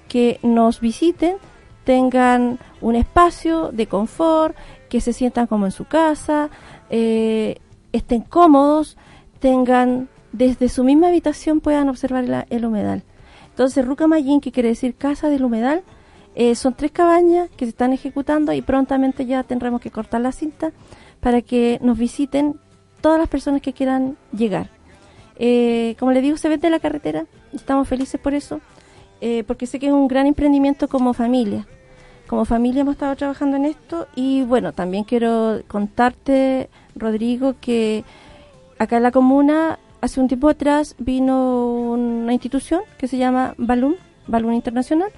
que 0.10 0.38
nos 0.44 0.82
visiten 0.82 1.38
tengan 1.86 2.60
un 2.82 2.96
espacio 2.96 3.72
de 3.72 3.88
confort, 3.88 4.56
que 4.90 5.00
se 5.00 5.14
sientan 5.14 5.48
como 5.48 5.66
en 5.66 5.72
su 5.72 5.86
casa, 5.86 6.50
eh, 6.90 7.58
estén 7.94 8.22
cómodos, 8.22 8.98
tengan 9.40 10.10
desde 10.34 10.68
su 10.68 10.84
misma 10.84 11.08
habitación 11.08 11.62
puedan 11.62 11.88
observar 11.88 12.46
el 12.50 12.66
humedal. 12.66 13.04
Entonces, 13.50 13.86
Ruca 13.86 14.08
Mayín, 14.08 14.42
que 14.42 14.52
quiere 14.52 14.70
decir 14.70 14.94
Casa 14.96 15.30
del 15.30 15.46
Humedal, 15.46 15.84
Eh, 16.36 16.56
son 16.56 16.74
tres 16.74 16.92
cabañas 16.92 17.48
que 17.56 17.66
se 17.66 17.70
están 17.70 17.94
ejecutando 17.94 18.54
y 18.54 18.64
prontamente 18.64 19.28
ya 19.28 19.44
tendremos 19.44 19.80
que 19.82 19.92
cortar 19.92 20.20
la 20.22 20.32
cinta 20.32 20.72
para 21.24 21.42
que 21.42 21.80
nos 21.82 21.98
visiten 21.98 22.60
todas 23.02 23.18
las 23.18 23.30
personas 23.30 23.62
que 23.62 23.74
quieran 23.74 24.18
llegar. 24.38 24.70
Eh, 25.38 25.96
como 25.98 26.12
le 26.12 26.22
digo, 26.22 26.38
se 26.38 26.50
vende 26.50 26.70
la 26.70 26.80
carretera, 26.80 27.26
estamos 27.54 27.88
felices 27.88 28.20
por 28.22 28.34
eso, 28.34 28.60
eh, 29.22 29.44
porque 29.48 29.66
sé 29.66 29.80
que 29.80 29.88
es 29.88 29.94
un 29.94 30.08
gran 30.08 30.28
emprendimiento 30.28 30.88
como 30.88 31.14
familia. 31.14 31.66
Como 32.28 32.46
familia 32.46 32.82
hemos 32.82 32.94
estado 32.94 33.16
trabajando 33.16 33.58
en 33.58 33.66
esto 33.66 34.08
y 34.16 34.44
bueno, 34.44 34.74
también 34.74 35.06
quiero 35.06 35.62
contarte, 35.68 36.70
Rodrigo, 36.96 37.56
que 37.60 38.04
acá 38.78 38.98
en 38.98 39.04
la 39.04 39.12
comuna, 39.12 39.80
hace 40.02 40.20
un 40.20 40.28
tiempo 40.28 40.50
atrás, 40.50 40.96
vino 41.00 41.74
una 41.94 42.34
institución 42.34 42.82
que 42.98 43.08
se 43.08 43.18
llama 43.18 43.56
Balloon, 43.58 43.96
Balloon 44.28 44.54
Internacional. 44.54 45.10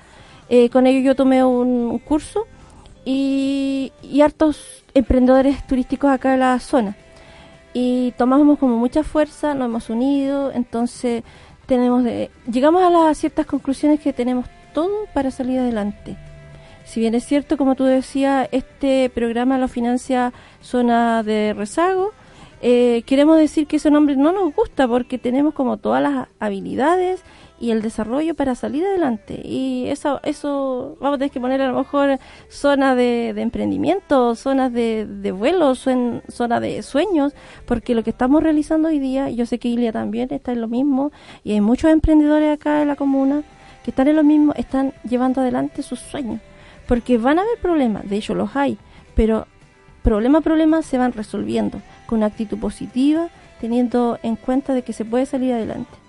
Eh, 0.50 0.70
con 0.70 0.86
ello 0.86 1.00
yo 1.00 1.16
tomé 1.16 1.44
un 1.44 1.98
curso 2.00 2.46
y, 3.06 3.92
hartos 4.22 4.84
emprendedores 4.94 5.66
turísticos 5.68 6.12
acá 6.12 6.34
en 6.34 6.40
la 6.42 6.60
zona. 6.60 6.98
Y 7.74 8.14
tomamos 8.18 8.58
como 8.58 8.78
mucha 8.78 9.04
fuerza, 9.04 9.54
nos 9.54 9.66
hemos 9.66 9.90
unido, 9.90 10.52
entonces 10.52 11.24
tenemos 11.66 12.04
de, 12.04 12.32
llegamos 12.52 12.84
a 12.84 12.90
las 12.90 13.18
ciertas 13.18 13.46
conclusiones 13.46 14.00
que 14.00 14.14
tenemos 14.14 14.46
todo 14.74 15.06
para 15.14 15.32
salir 15.32 15.60
adelante. 15.60 16.18
Si 16.86 17.00
bien 17.00 17.16
es 17.16 17.26
cierto, 17.26 17.58
como 17.58 17.76
tú 17.76 17.84
decías, 17.84 18.48
este 18.52 19.10
programa 19.10 19.58
lo 19.58 19.68
financia 19.68 20.34
Zona 20.62 21.24
de 21.24 21.54
Rezago, 21.56 22.12
eh, 22.62 23.04
queremos 23.06 23.38
decir 23.38 23.68
que 23.68 23.76
ese 23.78 23.92
nombre 23.92 24.16
no 24.16 24.32
nos 24.32 24.54
gusta 24.56 24.88
porque 24.88 25.18
tenemos 25.18 25.54
como 25.54 25.78
todas 25.78 26.02
las 26.02 26.28
habilidades 26.40 27.22
y 27.60 27.72
el 27.72 27.82
desarrollo 27.82 28.36
para 28.36 28.56
salir 28.56 28.86
adelante. 28.86 29.42
Y 29.44 29.86
eso, 29.88 30.20
eso 30.24 30.98
vamos 31.00 31.16
a 31.16 31.20
tener 31.20 31.32
que 31.32 31.40
poner 31.40 31.62
a 31.62 31.68
lo 31.72 31.78
mejor 31.78 32.20
zona 32.50 32.96
de, 32.96 33.34
de 33.34 33.42
emprendimiento, 33.42 34.36
zonas 34.36 34.74
de, 34.74 35.06
de 35.06 35.32
vuelos, 35.32 35.80
zona 35.80 36.22
zona 36.30 36.60
de 36.60 36.84
sueños, 36.84 37.34
porque 37.66 37.96
lo 37.96 38.04
que 38.04 38.10
estamos 38.10 38.44
realizando 38.44 38.90
hoy 38.90 39.00
día, 39.00 39.30
yo 39.30 39.46
sé 39.46 39.60
que 39.60 39.68
Ilia 39.68 39.92
también 39.92 40.32
está 40.32 40.52
en 40.52 40.62
lo 40.62 40.68
mismo, 40.68 41.12
y 41.44 41.54
hay 41.54 41.62
muchos 41.62 41.92
emprendedores 41.92 42.54
acá 42.54 42.82
en 42.82 42.88
la 42.88 42.96
comuna 42.96 43.44
que 43.84 43.92
están 43.92 44.08
en 44.08 44.16
lo 44.16 44.24
mismo, 44.24 44.54
están 44.56 44.94
llevando 45.08 45.42
adelante 45.42 45.84
sus 45.84 46.00
sueños, 46.00 46.42
porque 46.88 47.18
van 47.18 47.40
a 47.40 47.44
haber 47.44 47.58
problemas, 47.60 48.08
de 48.10 48.18
hecho 48.18 48.36
los 48.36 48.56
hay, 48.56 48.78
pero 49.16 49.48
problema 50.04 50.40
a 50.40 50.42
problema 50.42 50.82
se 50.84 50.98
van 50.98 51.14
resolviendo 51.14 51.82
con 52.06 52.18
una 52.20 52.28
actitud 52.28 52.60
positiva, 52.60 53.30
teniendo 53.60 54.20
en 54.22 54.36
cuenta 54.36 54.74
de 54.74 54.84
que 54.84 54.94
se 54.94 55.06
puede 55.06 55.26
salir 55.26 55.54
adelante. 55.54 56.05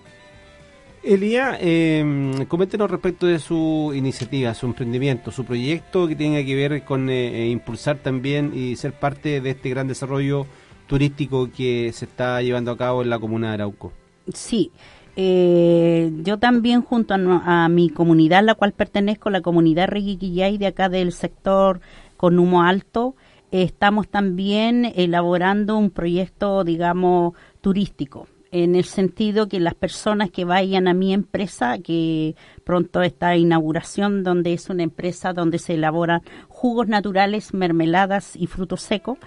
Elía, 1.07 1.57
eh, 1.61 2.45
coméntenos 2.49 2.91
respecto 2.91 3.27
de 3.27 3.39
su 3.39 3.93
iniciativa, 3.95 4.53
su 4.55 4.67
emprendimiento, 4.67 5.31
su 5.31 5.45
proyecto 5.45 6.09
que 6.09 6.17
tenga 6.17 6.45
que 6.45 6.55
ver 6.57 6.85
con 6.85 7.09
eh, 7.09 7.45
eh, 7.45 7.49
impulsar 7.49 7.99
también 7.99 8.51
y 8.53 8.75
ser 8.75 8.93
parte 8.93 9.41
de 9.41 9.51
este 9.51 9.71
gran 9.71 9.87
desarrollo 9.87 10.47
turístico 10.89 11.49
que 11.51 11.93
se 11.93 12.07
está 12.07 12.43
llevando 12.43 12.73
a 12.73 12.77
cabo 12.77 13.03
en 13.03 13.11
la 13.11 13.21
comuna 13.21 13.49
de 13.49 13.55
Arauco. 13.55 13.93
Sí, 14.35 14.73
eh, 15.15 16.13
yo 16.23 16.39
también 16.39 16.83
junto 16.83 17.15
a, 17.15 17.69
mi 17.69 17.89
comunidad, 17.89 18.45
la 18.45 18.55
cual 18.55 18.73
pertenezco, 18.73 19.31
la 19.31 19.41
comunidad 19.41 19.89
Reguiquillay 19.89 20.59
de 20.59 20.67
acá 20.67 20.89
del 20.91 21.13
sector 21.13 21.81
con 22.19 22.39
humo 22.39 22.63
alto, 22.63 23.17
eh, 23.51 23.63
estamos 23.63 24.09
también 24.09 24.93
elaborando 24.95 25.79
un 25.79 25.91
proyecto, 25.91 26.65
digamos, 26.65 27.35
turístico 27.63 28.29
en 28.53 28.75
el 28.77 28.85
sentido 28.85 29.49
que 29.49 29.61
las 29.61 29.75
personas 29.75 30.31
que 30.31 30.45
vayan 30.45 30.89
a 30.89 30.95
mi 30.95 31.13
empresa, 31.13 31.79
que 31.79 32.37
pronto 32.65 33.03
está 33.03 33.37
inauguración, 33.37 34.23
donde 34.25 34.53
es 34.53 34.69
una 34.71 34.83
empresa 34.83 35.33
donde 35.33 35.59
se 35.59 35.75
elaboran 35.75 36.23
jugos 36.49 36.89
naturales, 36.89 37.53
mermeladas 37.55 38.37
y 38.37 38.47
frutos 38.47 38.83
secos, 38.83 39.19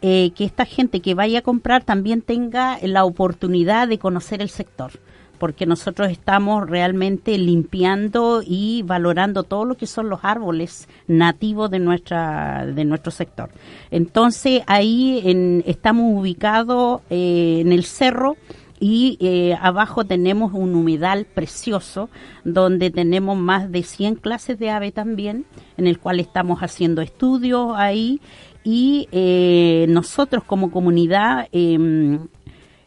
eh, 0.00 0.32
que 0.34 0.44
esta 0.44 0.64
gente 0.64 1.00
que 1.00 1.14
vaya 1.14 1.40
a 1.40 1.42
comprar 1.42 1.84
también 1.84 2.22
tenga 2.22 2.78
la 2.82 3.04
oportunidad 3.04 3.86
de 3.88 3.98
conocer 3.98 4.42
el 4.42 4.48
sector 4.48 4.92
porque 5.38 5.66
nosotros 5.66 6.08
estamos 6.10 6.70
realmente 6.70 7.36
limpiando 7.36 8.44
y 8.46 8.82
valorando 8.82 9.42
todo 9.42 9.64
lo 9.64 9.74
que 9.76 9.88
son 9.88 10.08
los 10.08 10.20
árboles 10.22 10.88
nativos 11.08 11.68
de 11.68 11.80
nuestra 11.80 12.64
de 12.64 12.84
nuestro 12.84 13.10
sector. 13.10 13.50
Entonces 13.90 14.62
ahí 14.68 15.20
en- 15.24 15.64
estamos 15.66 16.04
ubicados 16.16 17.00
eh, 17.10 17.58
en 17.60 17.72
el 17.72 17.82
cerro 17.84 18.36
y 18.84 19.16
eh, 19.20 19.56
abajo 19.60 20.04
tenemos 20.04 20.52
un 20.54 20.74
humedal 20.74 21.24
precioso 21.24 22.10
donde 22.44 22.90
tenemos 22.90 23.38
más 23.38 23.70
de 23.70 23.84
100 23.84 24.16
clases 24.16 24.58
de 24.58 24.70
ave 24.70 24.90
también, 24.90 25.44
en 25.76 25.86
el 25.86 26.00
cual 26.00 26.18
estamos 26.18 26.64
haciendo 26.64 27.00
estudios 27.00 27.74
ahí 27.76 28.20
y 28.64 29.06
eh, 29.12 29.86
nosotros 29.88 30.42
como 30.42 30.72
comunidad 30.72 31.46
em, 31.52 32.26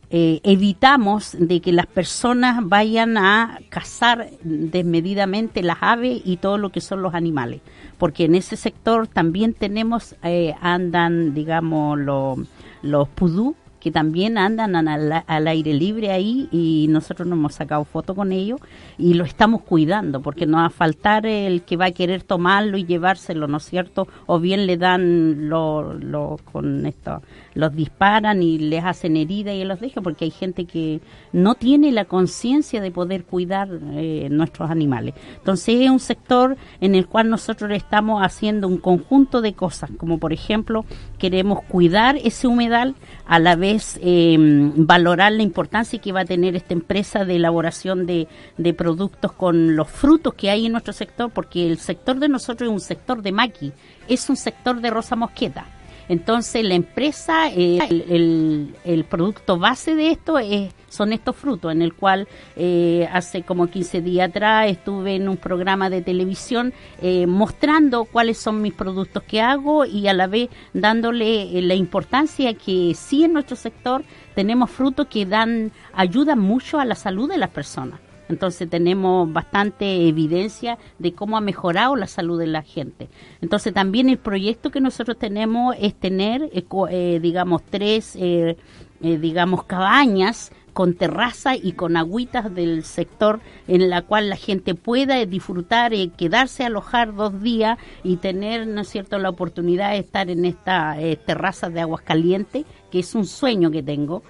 eh, 0.09 0.41
evitamos 0.43 1.35
de 1.39 1.61
que 1.61 1.71
las 1.71 1.87
personas 1.87 2.59
vayan 2.67 3.17
a 3.17 3.59
cazar 3.69 4.29
desmedidamente 4.43 5.63
las 5.63 5.77
aves 5.79 6.21
y 6.25 6.37
todo 6.37 6.57
lo 6.57 6.71
que 6.71 6.81
son 6.81 7.01
los 7.01 7.13
animales, 7.13 7.61
porque 7.97 8.25
en 8.25 8.35
ese 8.35 8.57
sector 8.57 9.07
también 9.07 9.53
tenemos, 9.53 10.15
eh, 10.23 10.53
andan, 10.61 11.33
digamos, 11.33 11.97
lo- 11.97 12.35
los 12.81 13.07
pudú, 13.09 13.55
que 13.85 13.91
también 13.91 14.39
andan 14.39 14.75
al, 14.75 15.23
al 15.27 15.47
aire 15.47 15.71
libre 15.71 16.09
ahí 16.09 16.49
y 16.51 16.87
nosotros 16.89 17.27
nos 17.27 17.37
hemos 17.37 17.53
sacado 17.53 17.83
foto 17.83 18.15
con 18.15 18.31
ellos 18.31 18.59
y 18.97 19.13
lo 19.13 19.25
estamos 19.25 19.61
cuidando 19.61 20.23
porque 20.23 20.47
no 20.47 20.57
va 20.57 20.65
a 20.65 20.69
faltar 20.71 21.27
el 21.27 21.61
que 21.61 21.77
va 21.77 21.85
a 21.85 21.91
querer 21.91 22.23
tomarlo 22.23 22.79
y 22.79 22.85
llevárselo, 22.85 23.47
¿no 23.47 23.57
es 23.57 23.63
cierto? 23.65 24.07
O 24.25 24.39
bien 24.39 24.65
le 24.65 24.77
dan 24.77 25.49
lo, 25.49 25.93
lo 25.93 26.39
con 26.51 26.87
esto, 26.87 27.21
los 27.53 27.75
disparan 27.75 28.41
y 28.41 28.57
les 28.57 28.83
hacen 28.83 29.17
herida 29.17 29.53
y 29.53 29.63
los 29.63 29.79
dejan 29.79 30.01
porque 30.01 30.25
hay 30.25 30.31
gente 30.31 30.65
que 30.65 31.01
no 31.31 31.53
tiene 31.53 31.91
la 31.91 32.05
conciencia 32.05 32.81
de 32.81 32.89
poder 32.89 33.23
cuidar 33.23 33.69
eh, 33.91 34.29
nuestros 34.31 34.71
animales. 34.71 35.13
Entonces 35.37 35.79
es 35.79 35.91
un 35.91 35.99
sector 35.99 36.57
en 36.81 36.95
el 36.95 37.05
cual 37.05 37.29
nosotros 37.29 37.69
estamos 37.71 38.23
haciendo 38.23 38.67
un 38.67 38.79
conjunto 38.79 39.41
de 39.41 39.53
cosas, 39.53 39.91
como 39.95 40.17
por 40.17 40.33
ejemplo 40.33 40.85
queremos 41.19 41.61
cuidar 41.65 42.17
ese 42.23 42.47
humedal, 42.47 42.95
a 43.27 43.37
la 43.37 43.55
vez 43.55 43.74
eh, 44.01 44.35
valorar 44.75 45.31
la 45.31 45.43
importancia 45.43 45.99
que 45.99 46.11
va 46.11 46.21
a 46.21 46.25
tener 46.25 46.55
esta 46.55 46.73
empresa 46.73 47.25
de 47.25 47.35
elaboración 47.35 48.05
de, 48.05 48.27
de 48.57 48.73
productos 48.73 49.33
con 49.33 49.75
los 49.75 49.89
frutos 49.89 50.33
que 50.33 50.49
hay 50.49 50.65
en 50.65 50.71
nuestro 50.71 50.93
sector, 50.93 51.31
porque 51.31 51.67
el 51.67 51.77
sector 51.79 52.19
de 52.19 52.29
nosotros 52.29 52.69
es 52.69 52.73
un 52.73 52.81
sector 52.81 53.21
de 53.21 53.31
maqui, 53.31 53.73
es 54.07 54.29
un 54.29 54.37
sector 54.37 54.81
de 54.81 54.89
rosa 54.89 55.15
mosqueta. 55.15 55.74
Entonces 56.09 56.63
la 56.63 56.75
empresa, 56.75 57.49
eh, 57.49 57.79
el, 57.89 58.75
el- 58.83 59.03
producto 59.05 59.57
base 59.57 59.95
de 59.95 60.09
esto 60.11 60.37
es, 60.39 60.73
son 60.89 61.13
estos 61.13 61.35
frutos, 61.35 61.71
en 61.71 61.81
el 61.81 61.93
cual 61.93 62.27
eh, 62.55 63.07
hace 63.11 63.43
como 63.43 63.67
15 63.67 64.01
días 64.01 64.29
atrás 64.29 64.69
estuve 64.69 65.15
en 65.15 65.27
un 65.27 65.37
programa 65.37 65.89
de 65.89 66.01
televisión 66.01 66.73
eh, 67.01 67.27
mostrando 67.27 68.05
cuáles 68.05 68.37
son 68.37 68.61
mis 68.61 68.73
productos 68.73 69.23
que 69.23 69.41
hago 69.41 69.85
y 69.85 70.07
a 70.07 70.13
la 70.13 70.27
vez 70.27 70.49
dándole 70.73 71.57
eh, 71.57 71.61
la 71.61 71.75
importancia 71.75 72.53
que 72.53 72.93
sí 72.95 73.23
en 73.23 73.33
nuestro 73.33 73.55
sector 73.55 74.03
tenemos 74.35 74.69
frutos 74.71 75.07
que 75.07 75.25
dan, 75.25 75.71
ayudan 75.93 76.39
mucho 76.39 76.79
a 76.79 76.85
la 76.85 76.95
salud 76.95 77.29
de 77.29 77.37
las 77.37 77.49
personas. 77.49 77.99
Entonces 78.29 78.69
tenemos 78.69 79.31
bastante 79.31 80.07
evidencia 80.07 80.77
de 80.99 81.13
cómo 81.13 81.37
ha 81.37 81.41
mejorado 81.41 81.95
la 81.95 82.07
salud 82.07 82.39
de 82.39 82.47
la 82.47 82.61
gente. 82.61 83.09
Entonces 83.41 83.73
también 83.73 84.09
el 84.09 84.17
proyecto 84.17 84.71
que 84.71 84.81
nosotros 84.81 85.17
tenemos 85.17 85.75
es 85.79 85.93
tener, 85.95 86.49
eh, 86.53 86.63
eh, 86.89 87.19
digamos, 87.21 87.63
tres, 87.63 88.15
eh, 88.15 88.57
eh, 89.01 89.17
digamos, 89.17 89.63
cabañas 89.65 90.51
con 90.75 90.93
terraza 90.93 91.55
y 91.55 91.71
con 91.71 91.95
agüitas 91.95 92.53
del 92.53 92.83
sector 92.83 93.39
en 93.65 93.89
la 93.89 94.01
cual 94.01 94.29
la 94.29 94.35
gente 94.35 94.75
pueda 94.75 95.25
disfrutar, 95.25 95.93
eh, 95.93 96.11
quedarse 96.17 96.65
alojar 96.65 97.15
dos 97.15 97.41
días 97.41 97.77
y 98.03 98.17
tener, 98.17 98.67
¿no 98.67 98.81
es 98.81 98.89
cierto?, 98.89 99.17
la 99.17 99.29
oportunidad 99.29 99.91
de 99.91 99.99
estar 99.99 100.29
en 100.29 100.43
esta 100.43 100.99
eh, 100.99 101.15
terraza 101.15 101.69
de 101.69 101.79
aguas 101.79 102.01
calientes, 102.01 102.65
que 102.91 102.99
es 102.99 103.15
un 103.15 103.25
sueño 103.25 103.71
que 103.71 103.83
tengo 103.83 104.21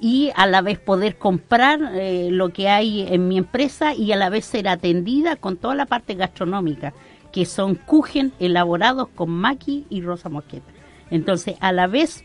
y 0.00 0.30
a 0.34 0.46
la 0.46 0.60
vez 0.60 0.78
poder 0.78 1.16
comprar 1.16 1.80
eh, 1.94 2.28
lo 2.30 2.50
que 2.50 2.68
hay 2.68 3.02
en 3.02 3.28
mi 3.28 3.38
empresa 3.38 3.94
y 3.94 4.12
a 4.12 4.16
la 4.16 4.28
vez 4.28 4.44
ser 4.44 4.68
atendida 4.68 5.36
con 5.36 5.56
toda 5.56 5.74
la 5.74 5.86
parte 5.86 6.14
gastronómica, 6.14 6.92
que 7.32 7.46
son 7.46 7.74
kuchen 7.74 8.32
elaborados 8.38 9.08
con 9.08 9.30
maqui 9.30 9.86
y 9.90 10.02
rosa 10.02 10.28
mosqueta. 10.28 10.70
Entonces, 11.10 11.56
a 11.60 11.72
la 11.72 11.86
vez, 11.86 12.24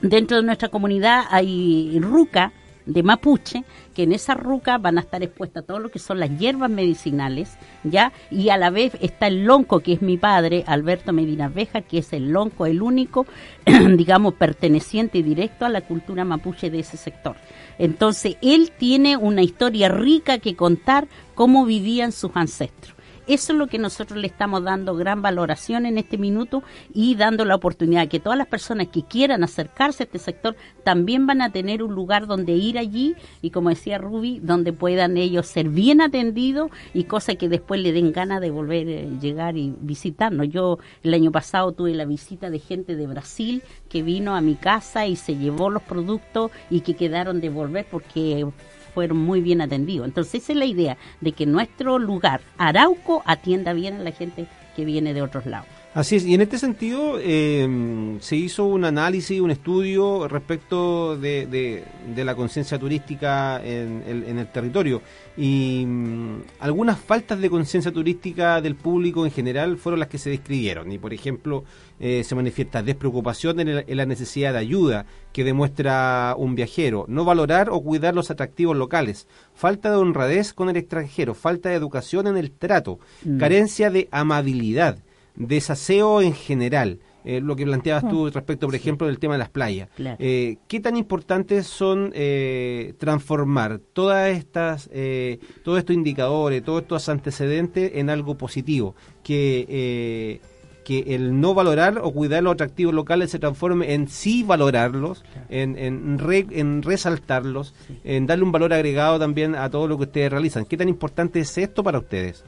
dentro 0.00 0.36
de 0.36 0.42
nuestra 0.42 0.68
comunidad 0.68 1.24
hay 1.30 1.98
ruca 2.00 2.52
de 2.86 3.02
mapuche, 3.02 3.64
que 3.94 4.02
en 4.02 4.12
esa 4.12 4.34
ruca 4.34 4.78
van 4.78 4.98
a 4.98 5.02
estar 5.02 5.22
expuestas 5.22 5.64
todo 5.64 5.78
lo 5.78 5.90
que 5.90 5.98
son 5.98 6.20
las 6.20 6.30
hierbas 6.38 6.70
medicinales, 6.70 7.56
¿ya? 7.82 8.12
Y 8.30 8.50
a 8.50 8.56
la 8.56 8.70
vez 8.70 8.96
está 9.00 9.26
el 9.26 9.44
lonco, 9.44 9.80
que 9.80 9.94
es 9.94 10.02
mi 10.02 10.16
padre, 10.16 10.64
Alberto 10.66 11.12
Medina 11.12 11.48
Veja, 11.48 11.82
que 11.82 11.98
es 11.98 12.12
el 12.12 12.30
lonco, 12.30 12.66
el 12.66 12.82
único, 12.82 13.26
digamos, 13.96 14.34
perteneciente 14.34 15.22
directo 15.22 15.64
a 15.64 15.68
la 15.68 15.82
cultura 15.82 16.24
mapuche 16.24 16.70
de 16.70 16.80
ese 16.80 16.96
sector. 16.96 17.36
Entonces, 17.78 18.36
él 18.42 18.72
tiene 18.76 19.16
una 19.16 19.42
historia 19.42 19.88
rica 19.88 20.38
que 20.38 20.54
contar 20.54 21.08
cómo 21.34 21.64
vivían 21.64 22.12
sus 22.12 22.30
ancestros. 22.34 22.93
Eso 23.26 23.52
es 23.52 23.58
lo 23.58 23.66
que 23.66 23.78
nosotros 23.78 24.18
le 24.18 24.26
estamos 24.26 24.62
dando 24.62 24.94
gran 24.94 25.22
valoración 25.22 25.86
en 25.86 25.98
este 25.98 26.18
minuto 26.18 26.62
y 26.92 27.14
dando 27.14 27.44
la 27.44 27.54
oportunidad 27.54 28.08
que 28.08 28.20
todas 28.20 28.38
las 28.38 28.46
personas 28.46 28.88
que 28.88 29.02
quieran 29.02 29.42
acercarse 29.44 30.02
a 30.02 30.06
este 30.06 30.18
sector 30.18 30.56
también 30.82 31.26
van 31.26 31.40
a 31.40 31.50
tener 31.50 31.82
un 31.82 31.94
lugar 31.94 32.26
donde 32.26 32.52
ir 32.52 32.78
allí 32.78 33.14
y 33.42 33.50
como 33.50 33.70
decía 33.70 33.98
Ruby, 33.98 34.40
donde 34.42 34.72
puedan 34.72 35.16
ellos 35.16 35.46
ser 35.46 35.68
bien 35.68 36.00
atendidos 36.00 36.70
y 36.92 37.04
cosa 37.04 37.34
que 37.34 37.48
después 37.48 37.80
le 37.80 37.92
den 37.92 38.12
ganas 38.12 38.40
de 38.40 38.50
volver 38.50 38.86
a 38.88 39.20
llegar 39.20 39.56
y 39.56 39.74
visitarnos. 39.80 40.48
Yo 40.48 40.78
el 41.02 41.14
año 41.14 41.32
pasado 41.32 41.72
tuve 41.72 41.94
la 41.94 42.04
visita 42.04 42.50
de 42.50 42.58
gente 42.58 42.96
de 42.96 43.06
Brasil 43.06 43.62
que 43.88 44.02
vino 44.02 44.34
a 44.34 44.40
mi 44.40 44.54
casa 44.54 45.06
y 45.06 45.16
se 45.16 45.36
llevó 45.36 45.70
los 45.70 45.82
productos 45.82 46.50
y 46.70 46.80
que 46.80 46.94
quedaron 46.94 47.40
de 47.40 47.48
volver 47.48 47.86
porque 47.90 48.46
fueron 48.94 49.18
muy 49.18 49.40
bien 49.40 49.60
atendidos. 49.60 50.06
Entonces 50.06 50.42
esa 50.42 50.52
es 50.52 50.58
la 50.58 50.64
idea 50.64 50.96
de 51.20 51.32
que 51.32 51.46
nuestro 51.46 51.98
lugar, 51.98 52.40
Arauco, 52.56 53.22
atienda 53.26 53.72
bien 53.72 53.94
a 53.94 54.02
la 54.02 54.12
gente 54.12 54.46
que 54.76 54.84
viene 54.84 55.12
de 55.12 55.22
otros 55.22 55.46
lados. 55.46 55.68
Así 55.94 56.16
es, 56.16 56.26
y 56.26 56.34
en 56.34 56.40
este 56.40 56.58
sentido 56.58 57.18
eh, 57.20 58.16
se 58.18 58.34
hizo 58.34 58.64
un 58.64 58.84
análisis, 58.84 59.40
un 59.40 59.52
estudio 59.52 60.26
respecto 60.26 61.16
de, 61.16 61.46
de- 61.46 61.84
de 62.16 62.24
la 62.24 62.34
conciencia 62.34 62.80
turística 62.80 63.64
en, 63.64 64.02
el- 64.04 64.24
en 64.24 64.38
el 64.40 64.50
territorio. 64.50 65.02
Y 65.36 65.84
mm, 65.86 66.42
algunas 66.58 66.98
faltas 66.98 67.38
de 67.40 67.48
conciencia 67.48 67.92
turística 67.92 68.60
del 68.60 68.74
público 68.74 69.24
en 69.24 69.30
general 69.30 69.76
fueron 69.76 70.00
las 70.00 70.08
que 70.08 70.18
se 70.18 70.30
describieron. 70.30 70.90
Y 70.90 70.98
por 70.98 71.14
ejemplo, 71.14 71.62
eh, 72.00 72.24
se 72.24 72.34
manifiesta 72.34 72.82
despreocupación 72.82 73.60
en, 73.60 73.68
el- 73.68 73.84
en 73.86 73.96
la 73.96 74.04
necesidad 74.04 74.52
de 74.52 74.58
ayuda 74.58 75.06
que 75.32 75.44
demuestra 75.44 76.34
un 76.36 76.56
viajero, 76.56 77.04
no 77.06 77.24
valorar 77.24 77.70
o 77.70 77.80
cuidar 77.80 78.16
los 78.16 78.32
atractivos 78.32 78.76
locales, 78.76 79.28
falta 79.54 79.90
de 79.92 79.96
honradez 79.98 80.54
con 80.54 80.68
el 80.68 80.76
extranjero, 80.76 81.34
falta 81.34 81.68
de 81.68 81.76
educación 81.76 82.26
en 82.26 82.36
el 82.36 82.50
trato, 82.50 82.98
carencia 83.38 83.90
de 83.90 84.08
amabilidad 84.10 84.98
desaseo 85.36 86.22
en 86.22 86.34
general, 86.34 86.98
eh, 87.24 87.40
lo 87.40 87.56
que 87.56 87.64
planteabas 87.64 88.08
tú 88.08 88.28
respecto, 88.30 88.66
por 88.66 88.74
ejemplo, 88.74 89.06
del 89.06 89.18
tema 89.18 89.34
de 89.34 89.38
las 89.38 89.48
playas. 89.48 89.88
Claro. 89.96 90.16
Eh, 90.20 90.58
¿Qué 90.68 90.78
tan 90.80 90.96
importantes 90.96 91.66
son 91.66 92.12
eh, 92.14 92.94
transformar 92.98 93.80
todas 93.92 94.30
estas, 94.36 94.90
eh, 94.92 95.38
todos 95.62 95.78
estos 95.78 95.94
indicadores, 95.96 96.62
todos 96.62 96.82
estos 96.82 97.08
antecedentes 97.08 97.92
en 97.94 98.10
algo 98.10 98.36
positivo? 98.36 98.94
Que, 99.22 99.66
eh, 99.68 100.40
que 100.84 101.14
el 101.14 101.40
no 101.40 101.54
valorar 101.54 101.98
o 102.02 102.12
cuidar 102.12 102.42
los 102.42 102.52
atractivos 102.52 102.92
locales 102.92 103.30
se 103.30 103.38
transforme 103.38 103.94
en 103.94 104.06
sí 104.06 104.42
valorarlos, 104.42 105.24
en, 105.48 105.78
en, 105.78 106.18
re- 106.18 106.46
en 106.50 106.82
resaltarlos, 106.82 107.74
en 108.04 108.26
darle 108.26 108.44
un 108.44 108.52
valor 108.52 108.74
agregado 108.74 109.18
también 109.18 109.54
a 109.54 109.70
todo 109.70 109.88
lo 109.88 109.96
que 109.96 110.04
ustedes 110.04 110.30
realizan. 110.30 110.66
¿Qué 110.66 110.76
tan 110.76 110.90
importante 110.90 111.40
es 111.40 111.56
esto 111.56 111.82
para 111.82 111.98
ustedes? 111.98 112.44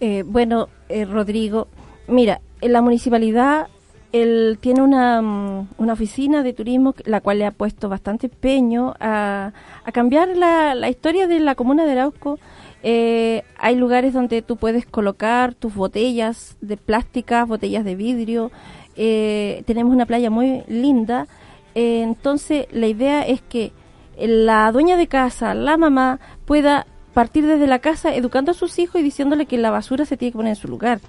Eh, 0.00 0.24
bueno, 0.26 0.70
eh, 0.88 1.04
Rodrigo, 1.04 1.68
mira, 2.08 2.40
en 2.60 2.72
la 2.72 2.82
municipalidad 2.82 3.68
él 4.12 4.58
tiene 4.60 4.80
una, 4.80 5.20
mm, 5.20 5.68
una 5.78 5.92
oficina 5.92 6.44
de 6.44 6.52
turismo, 6.52 6.94
la 7.04 7.20
cual 7.20 7.40
le 7.40 7.46
ha 7.46 7.50
puesto 7.50 7.88
bastante 7.88 8.26
empeño 8.28 8.94
a, 9.00 9.52
a 9.84 9.92
cambiar 9.92 10.28
la, 10.36 10.74
la 10.76 10.88
historia 10.88 11.26
de 11.26 11.40
la 11.40 11.56
comuna 11.56 11.84
de 11.84 11.92
Arauco. 11.92 12.38
Eh, 12.84 13.42
hay 13.58 13.74
lugares 13.74 14.12
donde 14.12 14.42
tú 14.42 14.56
puedes 14.56 14.86
colocar 14.86 15.54
tus 15.54 15.74
botellas 15.74 16.56
de 16.60 16.76
plástica, 16.76 17.44
botellas 17.44 17.84
de 17.84 17.96
vidrio. 17.96 18.52
Eh, 18.94 19.64
tenemos 19.66 19.92
una 19.92 20.06
playa 20.06 20.30
muy 20.30 20.62
linda. 20.68 21.26
Eh, 21.74 22.02
entonces, 22.02 22.66
la 22.70 22.86
idea 22.86 23.26
es 23.26 23.42
que 23.42 23.72
la 24.16 24.70
dueña 24.70 24.96
de 24.96 25.08
casa, 25.08 25.54
la 25.54 25.76
mamá, 25.76 26.20
pueda 26.44 26.86
partir 27.14 27.46
desde 27.46 27.66
la 27.66 27.78
casa 27.78 28.14
educando 28.14 28.50
a 28.50 28.54
sus 28.54 28.78
hijos 28.78 29.00
y 29.00 29.04
diciéndole 29.04 29.46
que 29.46 29.56
la 29.56 29.70
basura 29.70 30.04
se 30.04 30.16
tiene 30.16 30.32
que 30.32 30.36
poner 30.36 30.50
en 30.50 30.56
su 30.56 30.68
lugar. 30.68 31.00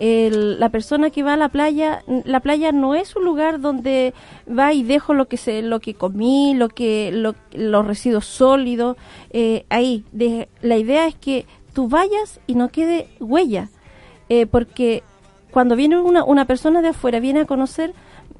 El- 0.00 0.58
la 0.58 0.70
persona 0.70 1.10
que 1.10 1.22
va 1.22 1.34
a 1.34 1.36
la 1.36 1.50
playa, 1.50 2.02
la 2.24 2.40
playa 2.40 2.72
no 2.72 2.94
es 2.94 3.14
un 3.14 3.24
lugar 3.24 3.60
donde 3.60 4.14
va 4.48 4.72
y 4.72 4.82
dejo 4.82 5.12
lo 5.14 5.28
que 5.28 5.36
se, 5.36 5.60
lo 5.62 5.78
que 5.80 5.92
comí, 5.94 6.54
lo 6.54 6.68
que, 6.70 7.10
lo- 7.12 7.34
los 7.52 7.86
residuos 7.86 8.24
sólidos, 8.24 8.96
eh, 9.30 9.66
ahí. 9.68 10.04
De- 10.10 10.48
la 10.62 10.78
idea 10.78 11.06
es 11.06 11.14
que 11.14 11.44
tú 11.74 11.88
vayas 11.88 12.40
y 12.46 12.54
no 12.54 12.70
quede 12.70 13.08
huella, 13.20 13.68
eh, 14.30 14.46
porque 14.46 15.02
cuando 15.50 15.76
viene 15.76 16.00
una, 16.00 16.24
una 16.24 16.46
persona 16.46 16.80
de 16.80 16.88
afuera, 16.88 17.20
viene 17.20 17.40
a 17.40 17.44
conocer, 17.46 17.92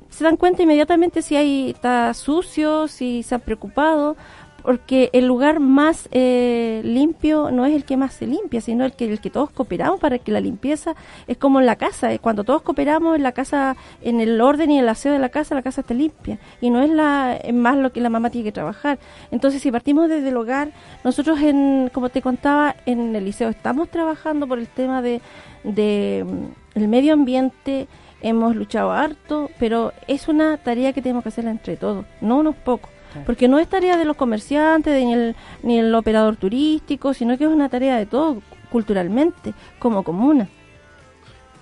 se 0.08 0.24
dan 0.24 0.36
cuenta 0.36 0.62
inmediatamente 0.62 1.22
si 1.22 1.36
ahí 1.36 1.70
está 1.70 2.12
sucio, 2.14 2.88
si 2.88 3.22
se 3.22 3.34
ha 3.34 3.38
preocupado, 3.38 4.16
porque 4.62 5.10
el 5.12 5.26
lugar 5.26 5.60
más 5.60 6.08
eh, 6.12 6.80
limpio 6.84 7.50
no 7.50 7.66
es 7.66 7.74
el 7.74 7.84
que 7.84 7.96
más 7.96 8.14
se 8.14 8.26
limpia, 8.26 8.60
sino 8.60 8.84
el 8.84 8.92
que 8.92 9.10
el 9.10 9.20
que 9.20 9.30
todos 9.30 9.50
cooperamos 9.50 10.00
para 10.00 10.18
que 10.18 10.32
la 10.32 10.40
limpieza 10.40 10.94
es 11.26 11.36
como 11.36 11.60
en 11.60 11.66
la 11.66 11.76
casa, 11.76 12.12
eh, 12.12 12.18
cuando 12.18 12.44
todos 12.44 12.62
cooperamos 12.62 13.16
en 13.16 13.22
la 13.22 13.32
casa, 13.32 13.76
en 14.02 14.20
el 14.20 14.40
orden 14.40 14.70
y 14.70 14.78
el 14.78 14.88
aseo 14.88 15.12
de 15.12 15.18
la 15.18 15.28
casa, 15.28 15.54
la 15.54 15.62
casa 15.62 15.80
está 15.80 15.94
limpia 15.94 16.38
y 16.60 16.70
no 16.70 16.82
es 16.82 16.90
la 16.90 17.36
es 17.36 17.54
más 17.54 17.76
lo 17.76 17.92
que 17.92 18.00
la 18.00 18.10
mamá 18.10 18.30
tiene 18.30 18.44
que 18.44 18.52
trabajar. 18.52 18.98
Entonces, 19.30 19.62
si 19.62 19.70
partimos 19.70 20.08
desde 20.08 20.28
el 20.28 20.36
hogar, 20.36 20.72
nosotros 21.04 21.40
en 21.40 21.90
como 21.92 22.08
te 22.08 22.22
contaba 22.22 22.76
en 22.86 23.14
el 23.14 23.24
liceo 23.24 23.48
estamos 23.48 23.88
trabajando 23.88 24.46
por 24.46 24.58
el 24.58 24.68
tema 24.68 25.02
de 25.02 25.20
de 25.64 26.24
mm, 26.26 26.78
el 26.78 26.88
medio 26.88 27.12
ambiente, 27.12 27.88
hemos 28.22 28.54
luchado 28.56 28.92
harto, 28.92 29.50
pero 29.58 29.92
es 30.06 30.28
una 30.28 30.56
tarea 30.58 30.92
que 30.92 31.02
tenemos 31.02 31.22
que 31.22 31.30
hacerla 31.30 31.50
entre 31.50 31.76
todos, 31.76 32.04
no 32.20 32.38
unos 32.38 32.56
pocos. 32.56 32.90
Porque 33.26 33.48
no 33.48 33.58
es 33.58 33.68
tarea 33.68 33.96
de 33.96 34.04
los 34.04 34.16
comerciantes, 34.16 34.92
de 34.94 35.04
ni 35.04 35.12
el, 35.12 35.36
ni 35.62 35.78
el 35.78 35.94
operador 35.94 36.36
turístico, 36.36 37.12
sino 37.14 37.36
que 37.36 37.44
es 37.44 37.50
una 37.50 37.68
tarea 37.68 37.96
de 37.96 38.06
todos, 38.06 38.38
culturalmente, 38.70 39.52
como 39.78 40.02
comuna. 40.02 40.48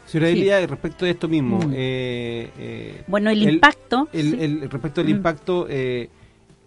Señora 0.06 0.30
Sí. 0.30 0.38
Elia, 0.40 0.66
respecto 0.66 1.04
de 1.04 1.10
esto 1.10 1.28
mismo, 1.28 1.58
Mm. 1.58 1.72
eh, 1.74 2.50
eh, 2.58 3.02
Bueno, 3.06 3.30
el 3.30 3.42
impacto, 3.42 4.08
el- 4.12 4.30
sí. 4.30 4.36
el- 4.40 4.70
respecto 4.70 5.02
del 5.02 5.12
Mm. 5.12 5.16
impacto, 5.16 5.66
eh, 5.68 6.08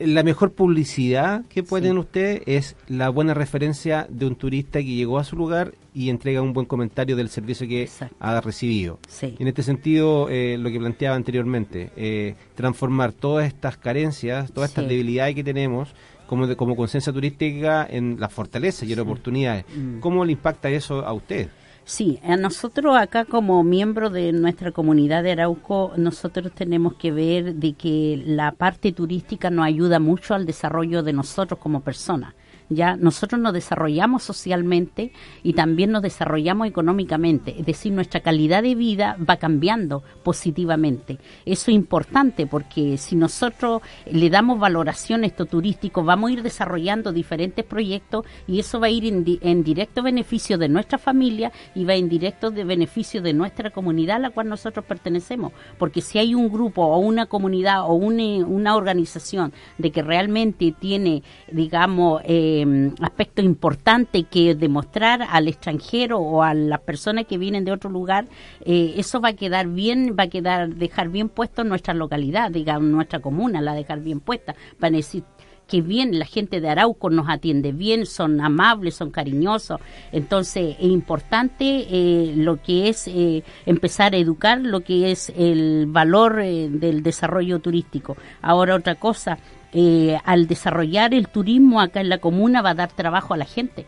la 0.06 0.24
mejor 0.24 0.54
publicidad 0.54 1.44
que 1.50 1.64
pueden 1.64 1.98
ustedes 1.98 2.42
es 2.46 2.76
la 2.88 3.10
buena 3.10 3.34
referencia 3.34 4.08
de 4.10 4.26
un 4.26 4.36
turista 4.36 4.80
que 4.80 4.86
llegó 4.96 5.20
a 5.20 5.24
su 5.24 5.36
lugar 5.36 5.74
y 5.94 6.10
entrega 6.10 6.42
un 6.42 6.54
buen 6.54 6.66
comentario 6.66 7.16
del 7.16 7.30
servicio 7.30 7.68
que 7.68 7.84
Exacto. 7.84 8.16
ha 8.20 8.40
recibido. 8.42 9.00
Sí. 9.08 9.36
En 9.40 9.48
este 9.48 9.64
sentido, 9.64 10.28
eh, 10.30 10.58
lo 10.58 10.70
que 10.70 10.80
planteaba 10.80 11.16
anteriormente, 11.16 11.92
eh, 11.96 12.36
transformar 12.56 13.12
todas 13.14 13.48
estas 13.48 13.78
carencias, 13.78 14.52
todas 14.52 14.70
estas 14.70 14.86
Sí. 14.86 14.90
debilidades 14.90 15.36
que 15.36 15.44
tenemos 15.44 15.94
como, 16.28 16.48
de- 16.48 16.56
como 16.56 16.76
conciencia 16.78 17.12
turística 17.12 17.86
en 17.90 18.18
las 18.20 18.32
fortalezas 18.32 18.88
y 18.88 18.94
en 18.94 19.00
oportunidades. 19.02 19.66
Mm. 19.76 20.00
¿Cómo 20.00 20.24
le 20.24 20.32
impacta 20.32 20.70
eso 20.70 21.06
a 21.06 21.12
usted? 21.12 21.50
Sí, 21.84 22.20
a 22.24 22.38
nosotros 22.38 22.96
acá 22.96 23.26
como 23.26 23.64
miembro 23.64 24.10
de 24.10 24.32
nuestra 24.32 24.72
comunidad 24.72 25.24
de 25.24 25.32
Arauco, 25.32 25.94
nosotros 25.98 26.54
tenemos 26.54 26.94
que 26.94 27.12
ver 27.12 27.56
de 27.56 27.74
que 27.74 28.22
la 28.26 28.52
parte 28.52 28.92
turística 28.92 29.50
nos 29.50 29.66
ayuda 29.66 30.00
mucho 30.00 30.34
al 30.34 30.46
desarrollo 30.46 31.04
de 31.04 31.14
nosotros 31.14 31.60
como 31.60 31.82
personas. 31.82 32.34
Ya 32.74 32.96
nosotros 32.96 33.42
nos 33.42 33.52
desarrollamos 33.52 34.24
socialmente 34.24 35.12
y 35.44 35.54
también 35.54 35.92
nos 35.92 36.02
desarrollamos 36.02 36.68
económicamente, 36.68 37.54
es 37.60 37.66
decir, 37.66 37.92
nuestra 37.92 38.22
calidad 38.22 38.64
de 38.64 38.76
vida 38.76 39.18
va 39.30 39.36
cambiando 39.36 40.04
positivamente. 40.24 41.18
Eso 41.46 41.70
es 41.70 41.76
importante 41.76 42.48
porque 42.48 42.98
si 42.98 43.18
nosotros 43.18 43.82
le 44.10 44.30
damos 44.30 44.58
valoración 44.58 45.24
a 45.24 45.28
esto 45.28 45.48
turístico, 45.48 46.06
vamos 46.06 46.30
a 46.30 46.34
ir 46.34 46.44
desarrollando 46.44 47.12
diferentes 47.12 47.66
proyectos 47.66 48.26
y 48.48 48.62
eso 48.62 48.80
va 48.80 48.88
a 48.88 48.90
ir 48.90 49.06
en, 49.06 49.26
en 49.42 49.64
directo 49.66 50.02
beneficio 50.02 50.58
de 50.58 50.70
nuestra 50.70 50.98
familia 50.98 51.52
y 51.76 51.84
va 51.84 51.96
en 51.96 52.08
directo 52.08 52.52
de 52.52 52.64
beneficio 52.64 53.22
de 53.22 53.34
nuestra 53.34 53.72
comunidad 53.72 54.16
a 54.16 54.20
la 54.20 54.30
cual 54.30 54.48
nosotros 54.48 54.86
pertenecemos. 54.86 55.52
Porque 55.78 56.00
si 56.00 56.20
hay 56.20 56.36
un 56.36 56.50
grupo 56.50 56.84
o 56.84 57.00
una 57.00 57.26
comunidad 57.26 57.84
o 57.84 57.96
una, 57.96 58.46
una 58.46 58.78
organización 58.78 59.52
de 59.78 59.92
que 59.92 60.02
realmente 60.02 60.74
tiene, 60.80 61.24
digamos, 61.52 62.22
eh, 62.24 62.61
aspecto 63.02 63.42
importante 63.42 64.24
que 64.24 64.56
demostrar 64.56 65.22
al 65.30 65.48
extranjero 65.48 66.20
o 66.20 66.44
a 66.44 66.54
las 66.54 66.80
personas 66.82 67.26
que 67.26 67.38
vienen 67.38 67.66
de 67.66 67.72
otro 67.72 67.90
lugar, 67.90 68.28
eh, 68.66 68.94
eso 68.98 69.22
va 69.22 69.30
a 69.30 69.34
quedar 69.34 69.68
bien, 69.68 70.16
va 70.18 70.24
a 70.24 70.28
quedar, 70.28 70.76
dejar 70.76 71.10
bien 71.10 71.30
puesto 71.30 71.64
nuestra 71.64 71.94
localidad, 71.94 72.52
digamos, 72.52 72.90
nuestra 72.90 73.20
comuna, 73.20 73.62
la 73.62 73.74
dejar 73.74 74.02
bien 74.02 74.20
puesta, 74.20 74.56
para 74.80 74.96
decir 74.96 75.24
que 75.72 75.82
bien 75.82 76.20
la 76.20 76.26
gente 76.26 76.60
de 76.60 76.68
Arauco 76.68 77.10
nos 77.10 77.30
atiende 77.30 77.72
bien, 77.72 78.06
son 78.06 78.42
amables, 78.42 78.96
son 78.96 79.10
cariñosos. 79.10 79.80
Entonces 80.12 80.76
es 80.78 80.86
importante 80.86 81.88
eh, 81.90 82.34
lo 82.36 82.62
que 82.62 82.90
es 82.90 83.08
eh, 83.08 83.44
empezar 83.66 84.14
a 84.14 84.18
educar 84.18 84.60
lo 84.60 84.82
que 84.82 85.12
es 85.12 85.32
el 85.34 85.86
valor 85.88 86.42
eh, 86.42 86.68
del 86.70 87.04
desarrollo 87.04 87.60
turístico. 87.60 88.18
Ahora 88.42 88.76
otra 88.76 88.96
cosa, 88.96 89.38
eh, 89.74 90.18
al 90.26 90.48
desarrollar 90.48 91.14
el 91.14 91.28
turismo 91.28 91.82
acá 91.82 92.02
en 92.02 92.10
la 92.10 92.18
comuna 92.18 92.62
va 92.62 92.72
a 92.72 92.76
dar 92.76 92.92
trabajo 92.92 93.34
a 93.34 93.38
la 93.38 93.46
gente. 93.46 93.86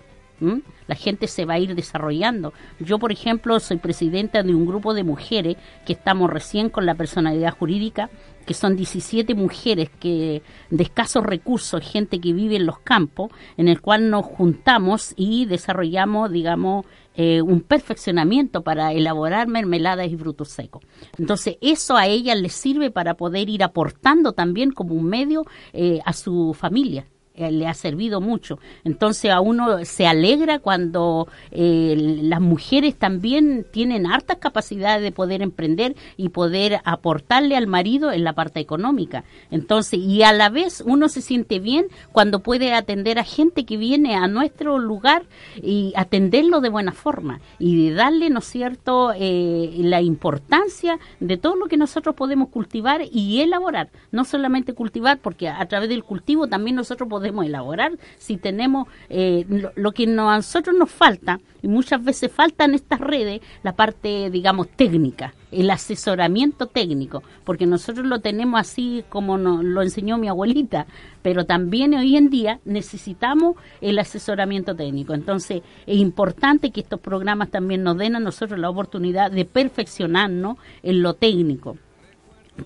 La 0.87 0.95
gente 0.95 1.27
se 1.27 1.45
va 1.45 1.53
a 1.53 1.59
ir 1.59 1.73
desarrollando. 1.73 2.53
Yo, 2.79 2.99
por 2.99 3.11
ejemplo, 3.11 3.59
soy 3.59 3.77
presidenta 3.77 4.43
de 4.43 4.53
un 4.53 4.65
grupo 4.65 4.93
de 4.93 5.03
mujeres 5.03 5.55
que 5.85 5.93
estamos 5.93 6.29
recién 6.29 6.69
con 6.69 6.85
la 6.85 6.95
personalidad 6.95 7.55
jurídica, 7.57 8.09
que 8.45 8.53
son 8.53 8.75
17 8.75 9.35
mujeres 9.35 9.89
que 10.01 10.41
de 10.69 10.83
escasos 10.83 11.25
recursos, 11.25 11.81
gente 11.81 12.19
que 12.19 12.33
vive 12.33 12.57
en 12.57 12.65
los 12.65 12.79
campos, 12.79 13.31
en 13.55 13.69
el 13.69 13.79
cual 13.79 14.09
nos 14.09 14.25
juntamos 14.25 15.13
y 15.15 15.45
desarrollamos, 15.45 16.29
digamos, 16.29 16.85
eh, 17.15 17.41
un 17.41 17.61
perfeccionamiento 17.61 18.63
para 18.63 18.91
elaborar 18.93 19.47
mermeladas 19.47 20.07
y 20.07 20.17
frutos 20.17 20.49
secos. 20.49 20.83
Entonces, 21.17 21.57
eso 21.61 21.95
a 21.95 22.07
ella 22.07 22.35
le 22.35 22.49
sirve 22.49 22.91
para 22.91 23.15
poder 23.15 23.49
ir 23.49 23.63
aportando 23.63 24.33
también 24.33 24.71
como 24.71 24.95
un 24.95 25.05
medio 25.05 25.43
eh, 25.73 25.99
a 26.05 26.13
su 26.13 26.53
familia. 26.53 27.05
Eh, 27.35 27.51
le 27.51 27.65
ha 27.65 27.73
servido 27.73 28.21
mucho. 28.21 28.59
Entonces 28.83 29.31
a 29.31 29.41
uno 29.41 29.83
se 29.85 30.05
alegra 30.05 30.59
cuando 30.59 31.27
eh, 31.49 31.95
las 32.21 32.39
mujeres 32.39 32.93
también 32.95 33.65
tienen 33.71 34.05
hartas 34.05 34.37
capacidades 34.37 35.01
de 35.01 35.11
poder 35.11 35.41
emprender 35.41 35.95
y 36.15 36.29
poder 36.29 36.81
aportarle 36.83 37.57
al 37.57 37.65
marido 37.65 38.11
en 38.11 38.23
la 38.23 38.33
parte 38.33 38.59
económica. 38.59 39.23
Entonces, 39.49 39.99
y 39.99 40.21
a 40.21 40.31
la 40.31 40.49
vez 40.49 40.83
uno 40.85 41.09
se 41.09 41.23
siente 41.23 41.57
bien 41.57 41.87
cuando 42.11 42.41
puede 42.41 42.71
atender 42.71 43.17
a 43.17 43.23
gente 43.23 43.65
que 43.65 43.77
viene 43.77 44.13
a 44.13 44.27
nuestro 44.27 44.77
lugar 44.77 45.23
y 45.59 45.91
atenderlo 45.95 46.61
de 46.61 46.69
buena 46.69 46.91
forma 46.91 47.41
y 47.57 47.89
de 47.89 47.95
darle, 47.95 48.29
¿no 48.29 48.39
es 48.39 48.45
cierto?, 48.45 49.11
eh, 49.15 49.71
la 49.79 50.01
importancia 50.01 50.99
de 51.19 51.37
todo 51.37 51.55
lo 51.55 51.65
que 51.65 51.77
nosotros 51.77 52.13
podemos 52.13 52.49
cultivar 52.49 53.01
y 53.11 53.41
elaborar. 53.41 53.89
No 54.11 54.23
solamente 54.23 54.73
cultivar, 54.73 55.17
porque 55.17 55.49
a 55.49 55.65
través 55.65 55.89
del 55.89 56.03
cultivo 56.03 56.45
también 56.45 56.75
nosotros 56.75 57.09
podemos 57.09 57.22
podemos 57.23 57.45
elaborar 57.45 57.93
si 58.17 58.35
tenemos 58.35 58.89
eh, 59.07 59.45
lo, 59.77 59.91
que 59.93 60.03
a 60.03 60.07
nosotros 60.07 60.75
nos 60.77 60.91
falta, 60.91 61.39
y 61.61 61.69
muchas 61.69 62.03
veces 62.03 62.29
falta 62.29 62.65
en 62.65 62.73
estas 62.73 62.99
redes, 62.99 63.39
la 63.63 63.77
parte, 63.77 64.29
digamos, 64.29 64.67
técnica, 64.67 65.33
el 65.49 65.69
asesoramiento 65.69 66.67
técnico, 66.67 67.23
porque 67.45 67.65
nosotros 67.65 68.05
lo 68.05 68.19
tenemos 68.19 68.59
así 68.59 69.05
como 69.07 69.37
nos 69.37 69.63
lo 69.63 69.81
enseñó 69.81 70.17
mi 70.17 70.27
abuelita, 70.27 70.85
pero 71.21 71.45
también 71.45 71.93
hoy 71.93 72.17
en 72.17 72.29
día 72.29 72.59
necesitamos 72.65 73.55
el 73.79 73.97
asesoramiento 73.99 74.75
técnico. 74.75 75.13
Entonces, 75.13 75.61
es 75.87 75.97
importante 75.97 76.71
que 76.71 76.81
estos 76.81 76.99
programas 76.99 77.51
también 77.51 77.83
nos 77.83 77.97
den 77.97 78.17
a 78.17 78.19
nosotros 78.19 78.59
la 78.59 78.69
oportunidad 78.69 79.31
de 79.31 79.45
perfeccionarnos 79.45 80.57
en 80.81 81.01
lo 81.01 81.13
técnico 81.13 81.77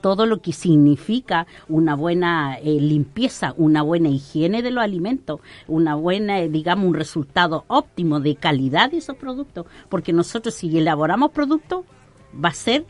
todo 0.01 0.25
lo 0.25 0.41
que 0.41 0.53
significa 0.53 1.47
una 1.67 1.95
buena 1.95 2.57
eh, 2.59 2.79
limpieza, 2.79 3.53
una 3.57 3.81
buena 3.81 4.09
higiene 4.09 4.61
de 4.61 4.71
los 4.71 4.83
alimentos, 4.83 5.39
una 5.67 5.95
buena, 5.95 6.39
eh, 6.41 6.49
digamos, 6.49 6.85
un 6.85 6.93
resultado 6.93 7.65
óptimo 7.67 8.19
de 8.19 8.35
calidad 8.35 8.91
de 8.91 8.97
esos 8.97 9.15
productos, 9.15 9.65
porque 9.89 10.13
nosotros 10.13 10.53
si 10.53 10.77
elaboramos 10.77 11.31
productos 11.31 11.85
va 12.33 12.49
a 12.49 12.53
ser 12.53 12.85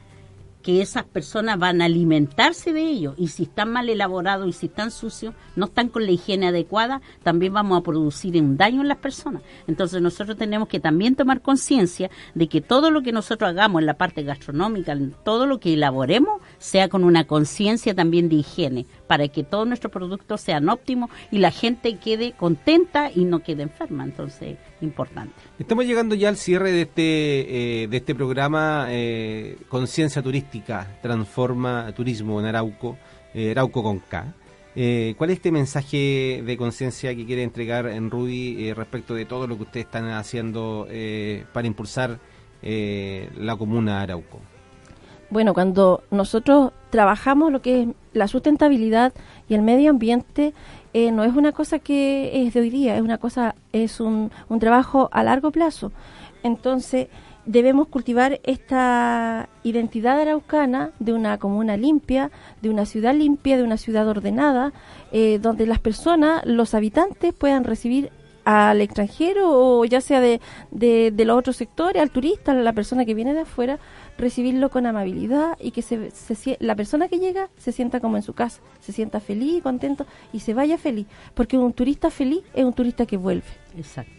que 0.67 0.81
esas 0.81 1.05
personas 1.05 1.57
van 1.57 1.81
a 1.81 1.85
alimentarse 1.85 2.73
de 2.73 2.81
ellos 2.81 3.15
y 3.17 3.29
si 3.29 3.43
están 3.43 3.71
mal 3.71 3.87
elaborados 3.87 4.49
y 4.49 4.51
si 4.51 4.65
están 4.65 4.91
sucios, 4.91 5.33
no 5.55 5.67
están 5.67 5.87
con 5.87 6.05
la 6.05 6.11
higiene 6.11 6.49
adecuada, 6.49 7.01
también 7.23 7.53
vamos 7.53 7.79
a 7.79 7.83
producir 7.83 8.35
un 8.35 8.57
daño 8.57 8.81
en 8.81 8.89
las 8.89 8.97
personas. 8.97 9.43
Entonces 9.67 10.01
nosotros 10.01 10.35
tenemos 10.35 10.67
que 10.67 10.81
también 10.81 11.15
tomar 11.15 11.41
conciencia 11.41 12.11
de 12.35 12.49
que 12.49 12.59
todo 12.59 12.91
lo 12.91 13.01
que 13.01 13.13
nosotros 13.13 13.49
hagamos 13.49 13.79
en 13.79 13.85
la 13.85 13.93
parte 13.93 14.23
gastronómica, 14.23 14.91
en 14.91 15.15
todo 15.23 15.45
lo 15.45 15.61
que 15.61 15.73
elaboremos, 15.73 16.41
sea 16.57 16.89
con 16.89 17.05
una 17.05 17.23
conciencia 17.23 17.95
también 17.95 18.27
de 18.27 18.35
higiene, 18.35 18.87
para 19.07 19.27
que 19.29 19.43
todos 19.43 19.67
nuestros 19.67 19.91
productos 19.91 20.41
sean 20.41 20.69
óptimos 20.69 21.09
y 21.31 21.39
la 21.39 21.51
gente 21.51 21.97
quede 21.97 22.33
contenta 22.33 23.09
y 23.13 23.25
no 23.25 23.39
quede 23.39 23.63
enferma. 23.63 24.03
Entonces, 24.03 24.57
importante. 24.81 25.33
Estamos 25.57 25.85
llegando 25.85 26.15
ya 26.15 26.29
al 26.29 26.37
cierre 26.37 26.71
de 26.71 26.81
este, 26.81 27.83
eh, 27.83 27.87
de 27.87 27.97
este 27.97 28.13
programa 28.13 28.87
eh, 28.89 29.57
Conciencia 29.69 30.21
Turística, 30.21 30.99
Transforma 31.01 31.91
Turismo 31.95 32.39
en 32.39 32.45
Arauco, 32.45 32.97
eh, 33.33 33.51
Arauco 33.51 33.81
con 33.81 33.99
K. 33.99 34.33
Eh, 34.75 35.15
¿Cuál 35.17 35.31
es 35.31 35.37
este 35.37 35.51
mensaje 35.51 36.43
de 36.45 36.57
conciencia 36.57 37.15
que 37.15 37.25
quiere 37.25 37.41
entregar 37.41 37.87
en 37.87 38.11
Rudy 38.11 38.71
respecto 38.73 39.15
de 39.15 39.25
todo 39.25 39.47
lo 39.47 39.57
que 39.57 39.63
ustedes 39.63 39.85
están 39.87 40.09
haciendo 40.11 40.87
para 41.51 41.65
impulsar 41.65 42.19
la 42.61 43.55
comuna 43.57 44.01
Arauco? 44.01 44.39
Bueno, 45.29 45.53
cuando 45.53 46.03
nosotros 46.09 46.71
trabajamos 46.89 47.51
lo 47.51 47.61
que 47.61 47.81
es 47.81 47.87
la 48.13 48.27
sustentabilidad 48.27 49.13
y 49.49 49.55
el 49.55 49.61
medio 49.61 49.89
ambiente, 49.89 50.53
eh, 50.93 51.11
no 51.11 51.23
es 51.23 51.35
una 51.35 51.51
cosa 51.51 51.79
que 51.79 52.45
es 52.45 52.53
de 52.53 52.61
hoy 52.61 52.69
día, 52.69 52.95
es 52.95 53.01
una 53.01 53.17
cosa, 53.17 53.55
es 53.73 53.99
un, 53.99 54.31
un 54.47 54.59
trabajo 54.59 55.09
a 55.11 55.23
largo 55.23 55.51
plazo. 55.51 55.91
Entonces, 56.43 57.07
debemos 57.45 57.87
cultivar 57.87 58.39
esta 58.43 59.49
identidad 59.63 60.19
araucana 60.19 60.91
de 60.99 61.13
una 61.13 61.37
comuna 61.37 61.77
limpia, 61.77 62.29
de 62.61 62.69
una 62.69 62.85
ciudad 62.85 63.13
limpia, 63.13 63.57
de 63.57 63.63
una 63.63 63.77
ciudad 63.77 64.07
ordenada, 64.07 64.71
eh, 65.11 65.39
donde 65.41 65.65
las 65.65 65.79
personas, 65.79 66.45
los 66.45 66.73
habitantes 66.73 67.33
puedan 67.33 67.63
recibir 67.63 68.11
al 68.43 68.79
extranjero 68.79 69.49
o 69.51 69.83
ya 69.83 69.99
sea 69.99 70.21
de, 70.21 70.39
de, 70.71 71.11
de 71.11 71.25
los 71.25 71.37
otros 71.37 71.57
sectores, 71.57 72.01
al 72.01 72.11
turista, 72.11 72.53
a 72.53 72.55
la 72.55 72.71
persona 72.71 73.03
que 73.03 73.13
viene 73.13 73.33
de 73.33 73.41
afuera, 73.41 73.77
recibirlo 74.17 74.69
con 74.69 74.85
amabilidad 74.85 75.57
y 75.59 75.71
que 75.71 75.81
se, 75.81 76.11
la 76.59 76.75
persona 76.75 77.07
que 77.07 77.19
llega 77.19 77.49
se 77.57 77.71
sienta 77.71 77.99
como 77.99 78.17
en 78.17 78.23
su 78.23 78.33
casa, 78.33 78.61
se 78.79 78.91
sienta 78.91 79.19
feliz, 79.19 79.61
contento 79.63 80.05
y 80.33 80.39
se 80.39 80.53
vaya 80.53 80.77
feliz, 80.77 81.07
porque 81.33 81.57
un 81.57 81.73
turista 81.73 82.09
feliz 82.09 82.41
es 82.53 82.65
un 82.65 82.73
turista 82.73 83.05
que 83.05 83.17
vuelve. 83.17 83.47
Exacto. 83.77 84.16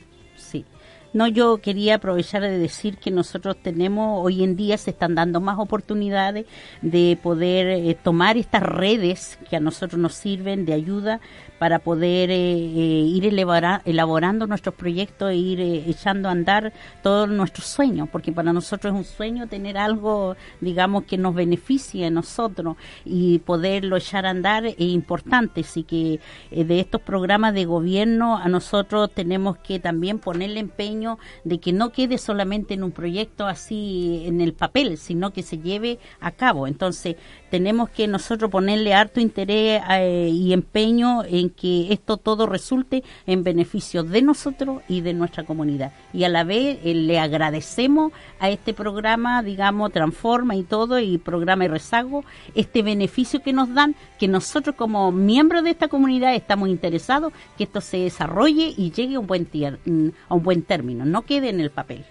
No, 1.14 1.26
yo 1.26 1.58
quería 1.58 1.94
aprovechar 1.94 2.42
de 2.42 2.58
decir 2.58 2.98
que 2.98 3.10
nosotros 3.10 3.56
tenemos, 3.62 4.22
hoy 4.22 4.44
en 4.44 4.56
día 4.56 4.76
se 4.76 4.90
están 4.90 5.14
dando 5.14 5.40
más 5.40 5.58
oportunidades 5.58 6.44
de 6.82 7.18
poder 7.22 7.66
eh, 7.66 7.94
tomar 7.94 8.36
estas 8.36 8.62
redes 8.62 9.38
que 9.48 9.56
a 9.56 9.60
nosotros 9.60 9.98
nos 9.98 10.14
sirven 10.14 10.66
de 10.66 10.74
ayuda 10.74 11.20
para 11.58 11.80
poder 11.80 12.30
eh, 12.30 12.34
eh, 12.36 13.04
ir 13.06 13.26
elaborando 13.26 14.46
nuestros 14.46 14.74
proyectos 14.74 15.30
e 15.30 15.36
ir 15.36 15.60
eh, 15.60 15.84
echando 15.88 16.28
a 16.28 16.32
andar 16.32 16.72
todos 17.02 17.28
nuestros 17.28 17.66
sueños, 17.66 18.08
porque 18.10 18.32
para 18.32 18.52
nosotros 18.52 18.92
es 18.92 18.98
un 18.98 19.04
sueño 19.04 19.48
tener 19.48 19.76
algo, 19.76 20.36
digamos, 20.60 21.04
que 21.04 21.18
nos 21.18 21.34
beneficie 21.34 22.06
a 22.06 22.10
nosotros 22.10 22.76
y 23.04 23.40
poderlo 23.40 23.96
echar 23.96 24.24
a 24.26 24.30
andar 24.30 24.66
es 24.66 24.76
importante. 24.78 25.62
Así 25.62 25.82
que 25.82 26.20
de 26.50 26.80
estos 26.80 27.00
programas 27.00 27.54
de 27.54 27.64
gobierno 27.64 28.36
a 28.36 28.48
nosotros 28.48 29.10
tenemos 29.12 29.58
que 29.58 29.80
también 29.80 30.18
ponerle 30.18 30.60
empeño 30.60 30.97
de 31.44 31.58
que 31.58 31.72
no 31.72 31.90
quede 31.92 32.18
solamente 32.18 32.74
en 32.74 32.82
un 32.82 32.92
proyecto 32.92 33.46
así 33.46 34.22
en 34.26 34.40
el 34.40 34.52
papel, 34.52 34.98
sino 34.98 35.32
que 35.32 35.42
se 35.42 35.58
lleve 35.58 35.98
a 36.20 36.32
cabo. 36.32 36.66
Entonces, 36.66 37.16
tenemos 37.50 37.88
que 37.90 38.06
nosotros 38.06 38.50
ponerle 38.50 38.94
harto 38.94 39.20
interés 39.20 39.82
y 40.30 40.52
empeño 40.52 41.24
en 41.24 41.50
que 41.50 41.92
esto 41.92 42.16
todo 42.16 42.46
resulte 42.46 43.02
en 43.26 43.44
beneficio 43.44 44.02
de 44.02 44.22
nosotros 44.22 44.82
y 44.88 45.00
de 45.00 45.14
nuestra 45.14 45.44
comunidad. 45.44 45.92
Y 46.12 46.24
a 46.24 46.28
la 46.28 46.44
vez 46.44 46.78
eh, 46.84 46.94
le 46.94 47.18
agradecemos 47.18 48.12
a 48.40 48.50
este 48.50 48.74
programa, 48.74 49.42
digamos, 49.42 49.92
Transforma 49.92 50.56
y 50.56 50.62
todo, 50.62 50.98
y 50.98 51.18
programa 51.18 51.64
y 51.64 51.68
rezago, 51.68 52.24
este 52.54 52.82
beneficio 52.82 53.40
que 53.42 53.52
nos 53.52 53.72
dan, 53.72 53.94
que 54.18 54.28
nosotros 54.28 54.74
como 54.76 55.12
miembros 55.12 55.64
de 55.64 55.70
esta 55.70 55.88
comunidad 55.88 56.34
estamos 56.34 56.68
interesados 56.68 57.32
que 57.56 57.64
esto 57.64 57.80
se 57.80 57.98
desarrolle 57.98 58.74
y 58.76 58.90
llegue 58.90 59.16
a 59.16 59.20
un 59.20 59.26
buen, 59.26 59.48
mm, 59.84 60.08
a 60.28 60.34
un 60.34 60.42
buen 60.42 60.62
término, 60.62 61.04
no 61.04 61.22
quede 61.22 61.50
en 61.50 61.60
el 61.60 61.70
papel. 61.70 62.04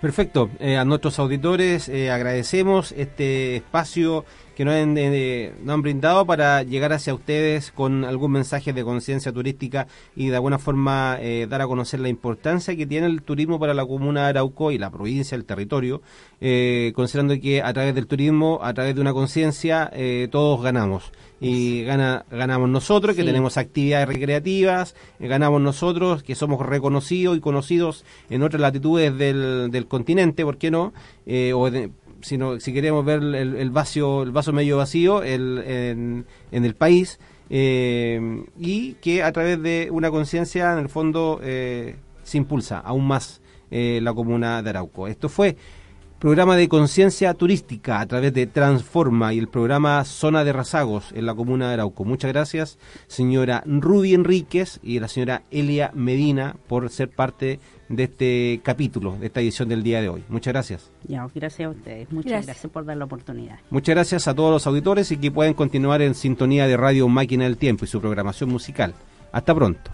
Perfecto. 0.00 0.50
Eh, 0.60 0.76
a 0.76 0.84
nuestros 0.84 1.18
auditores 1.18 1.88
eh, 1.88 2.10
agradecemos 2.10 2.92
este 2.92 3.56
espacio 3.56 4.24
que 4.56 4.64
nos 4.64 4.74
han, 4.74 4.96
eh, 4.96 5.52
brindado 5.78 6.24
para 6.24 6.62
llegar 6.62 6.94
hacia 6.94 7.14
ustedes 7.14 7.70
con 7.70 8.04
algún 8.04 8.32
mensaje 8.32 8.72
de 8.72 8.82
conciencia 8.82 9.30
turística 9.30 9.86
y 10.16 10.28
de 10.28 10.36
alguna 10.36 10.58
forma 10.58 11.18
eh, 11.20 11.46
dar 11.48 11.60
a 11.60 11.66
conocer 11.66 12.00
la 12.00 12.08
importancia 12.08 12.74
que 12.74 12.86
tiene 12.86 13.06
el 13.06 13.22
turismo 13.22 13.60
para 13.60 13.74
la 13.74 13.84
comuna 13.84 14.22
de 14.22 14.28
Arauco 14.28 14.72
y 14.72 14.78
la 14.78 14.90
provincia, 14.90 15.36
el 15.36 15.44
territorio, 15.44 16.00
eh, 16.40 16.92
considerando 16.96 17.38
que 17.38 17.62
a 17.62 17.70
través 17.74 17.94
del 17.94 18.06
turismo, 18.06 18.58
a 18.62 18.72
través 18.72 18.94
de 18.94 19.02
una 19.02 19.12
conciencia, 19.12 19.92
todos 20.30 20.62
ganamos. 20.62 21.12
Y 21.38 21.82
gana, 21.82 22.24
ganamos 22.30 22.70
nosotros, 22.70 23.14
que 23.14 23.22
tenemos 23.22 23.58
actividades 23.58 24.08
recreativas, 24.08 24.94
ganamos 25.18 25.60
nosotros, 25.60 26.22
que 26.22 26.34
somos 26.34 26.64
reconocidos 26.64 27.36
y 27.36 27.40
conocidos 27.40 28.04
en 28.30 28.42
otras 28.42 28.60
latitudes 28.60 29.16
del, 29.18 29.70
del 29.70 29.86
continente, 29.86 30.44
¿por 30.44 30.56
qué 30.56 30.70
no? 30.70 30.94
o 31.54 31.70
sino 32.22 32.58
si 32.60 32.72
queremos 32.72 33.04
ver 33.04 33.22
el, 33.22 33.56
el, 33.56 33.70
vaso, 33.70 34.22
el 34.22 34.32
vaso 34.32 34.52
medio 34.52 34.76
vacío 34.78 35.22
el, 35.22 35.62
en, 35.66 36.26
en, 36.50 36.64
el 36.64 36.74
país 36.74 37.18
eh, 37.50 38.44
y 38.58 38.94
que 38.94 39.22
a 39.22 39.32
través 39.32 39.62
de 39.62 39.88
una 39.90 40.10
conciencia 40.10 40.72
en 40.72 40.78
el 40.78 40.88
fondo 40.88 41.40
eh, 41.42 41.96
se 42.22 42.38
impulsa 42.38 42.78
aún 42.78 43.06
más 43.06 43.40
eh, 43.70 44.00
la 44.02 44.12
comuna 44.14 44.62
de 44.62 44.70
Arauco. 44.70 45.06
Esto 45.06 45.28
fue 45.28 45.56
programa 46.18 46.56
de 46.56 46.68
conciencia 46.68 47.34
turística 47.34 48.00
a 48.00 48.06
través 48.06 48.32
de 48.32 48.46
Transforma 48.46 49.34
y 49.34 49.38
el 49.38 49.48
programa 49.48 50.04
Zona 50.04 50.44
de 50.44 50.52
Rasagos 50.52 51.12
en 51.12 51.26
la 51.26 51.34
comuna 51.34 51.68
de 51.68 51.74
Arauco. 51.74 52.04
Muchas 52.04 52.32
gracias, 52.32 52.78
señora 53.06 53.62
Ruby 53.66 54.14
Enríquez 54.14 54.80
y 54.82 54.98
la 54.98 55.08
señora 55.08 55.42
Elia 55.50 55.90
Medina, 55.94 56.56
por 56.68 56.88
ser 56.90 57.10
parte 57.10 57.60
de 57.88 58.04
este 58.04 58.60
capítulo, 58.62 59.16
de 59.18 59.26
esta 59.26 59.40
edición 59.40 59.68
del 59.68 59.82
día 59.82 60.00
de 60.00 60.08
hoy. 60.08 60.24
Muchas 60.28 60.52
gracias. 60.52 60.90
Ya, 61.06 61.26
gracias 61.34 61.66
a 61.66 61.70
ustedes. 61.70 62.10
Muchas 62.10 62.46
gracias. 62.46 62.72
por 62.72 62.84
dar 62.84 62.96
la 62.96 63.04
oportunidad. 63.04 63.58
Muchas 63.70 63.94
gracias 63.94 64.26
a 64.26 64.34
todos 64.34 64.50
los 64.50 64.66
auditores 64.66 65.12
y 65.12 65.18
que 65.18 65.30
pueden 65.30 65.54
continuar 65.54 66.02
en 66.02 66.14
sintonía 66.14 66.66
de 66.66 66.76
Radio 66.76 67.08
Máquina 67.08 67.44
del 67.44 67.58
Tiempo 67.58 67.84
y 67.84 67.88
su 67.88 68.00
programación 68.00 68.50
musical. 68.50 68.94
Hasta 69.32 69.54
pronto. 69.54 69.90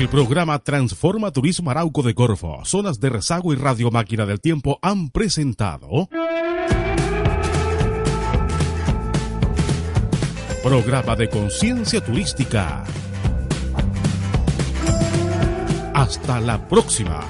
El 0.00 0.08
programa 0.08 0.58
Transforma 0.60 1.30
Turismo 1.30 1.70
Arauco 1.70 2.02
de 2.02 2.14
Corfo, 2.14 2.64
Zonas 2.64 3.00
de 3.00 3.10
Rezago 3.10 3.52
y 3.52 3.56
Radio 3.56 3.90
Máquina 3.90 4.24
del 4.24 4.40
Tiempo 4.40 4.78
han 4.80 5.10
presentado. 5.10 6.08
Programa 10.62 11.16
de 11.16 11.28
Conciencia 11.28 12.02
Turística. 12.02 12.82
Hasta 15.92 16.40
la 16.40 16.66
próxima. 16.66 17.20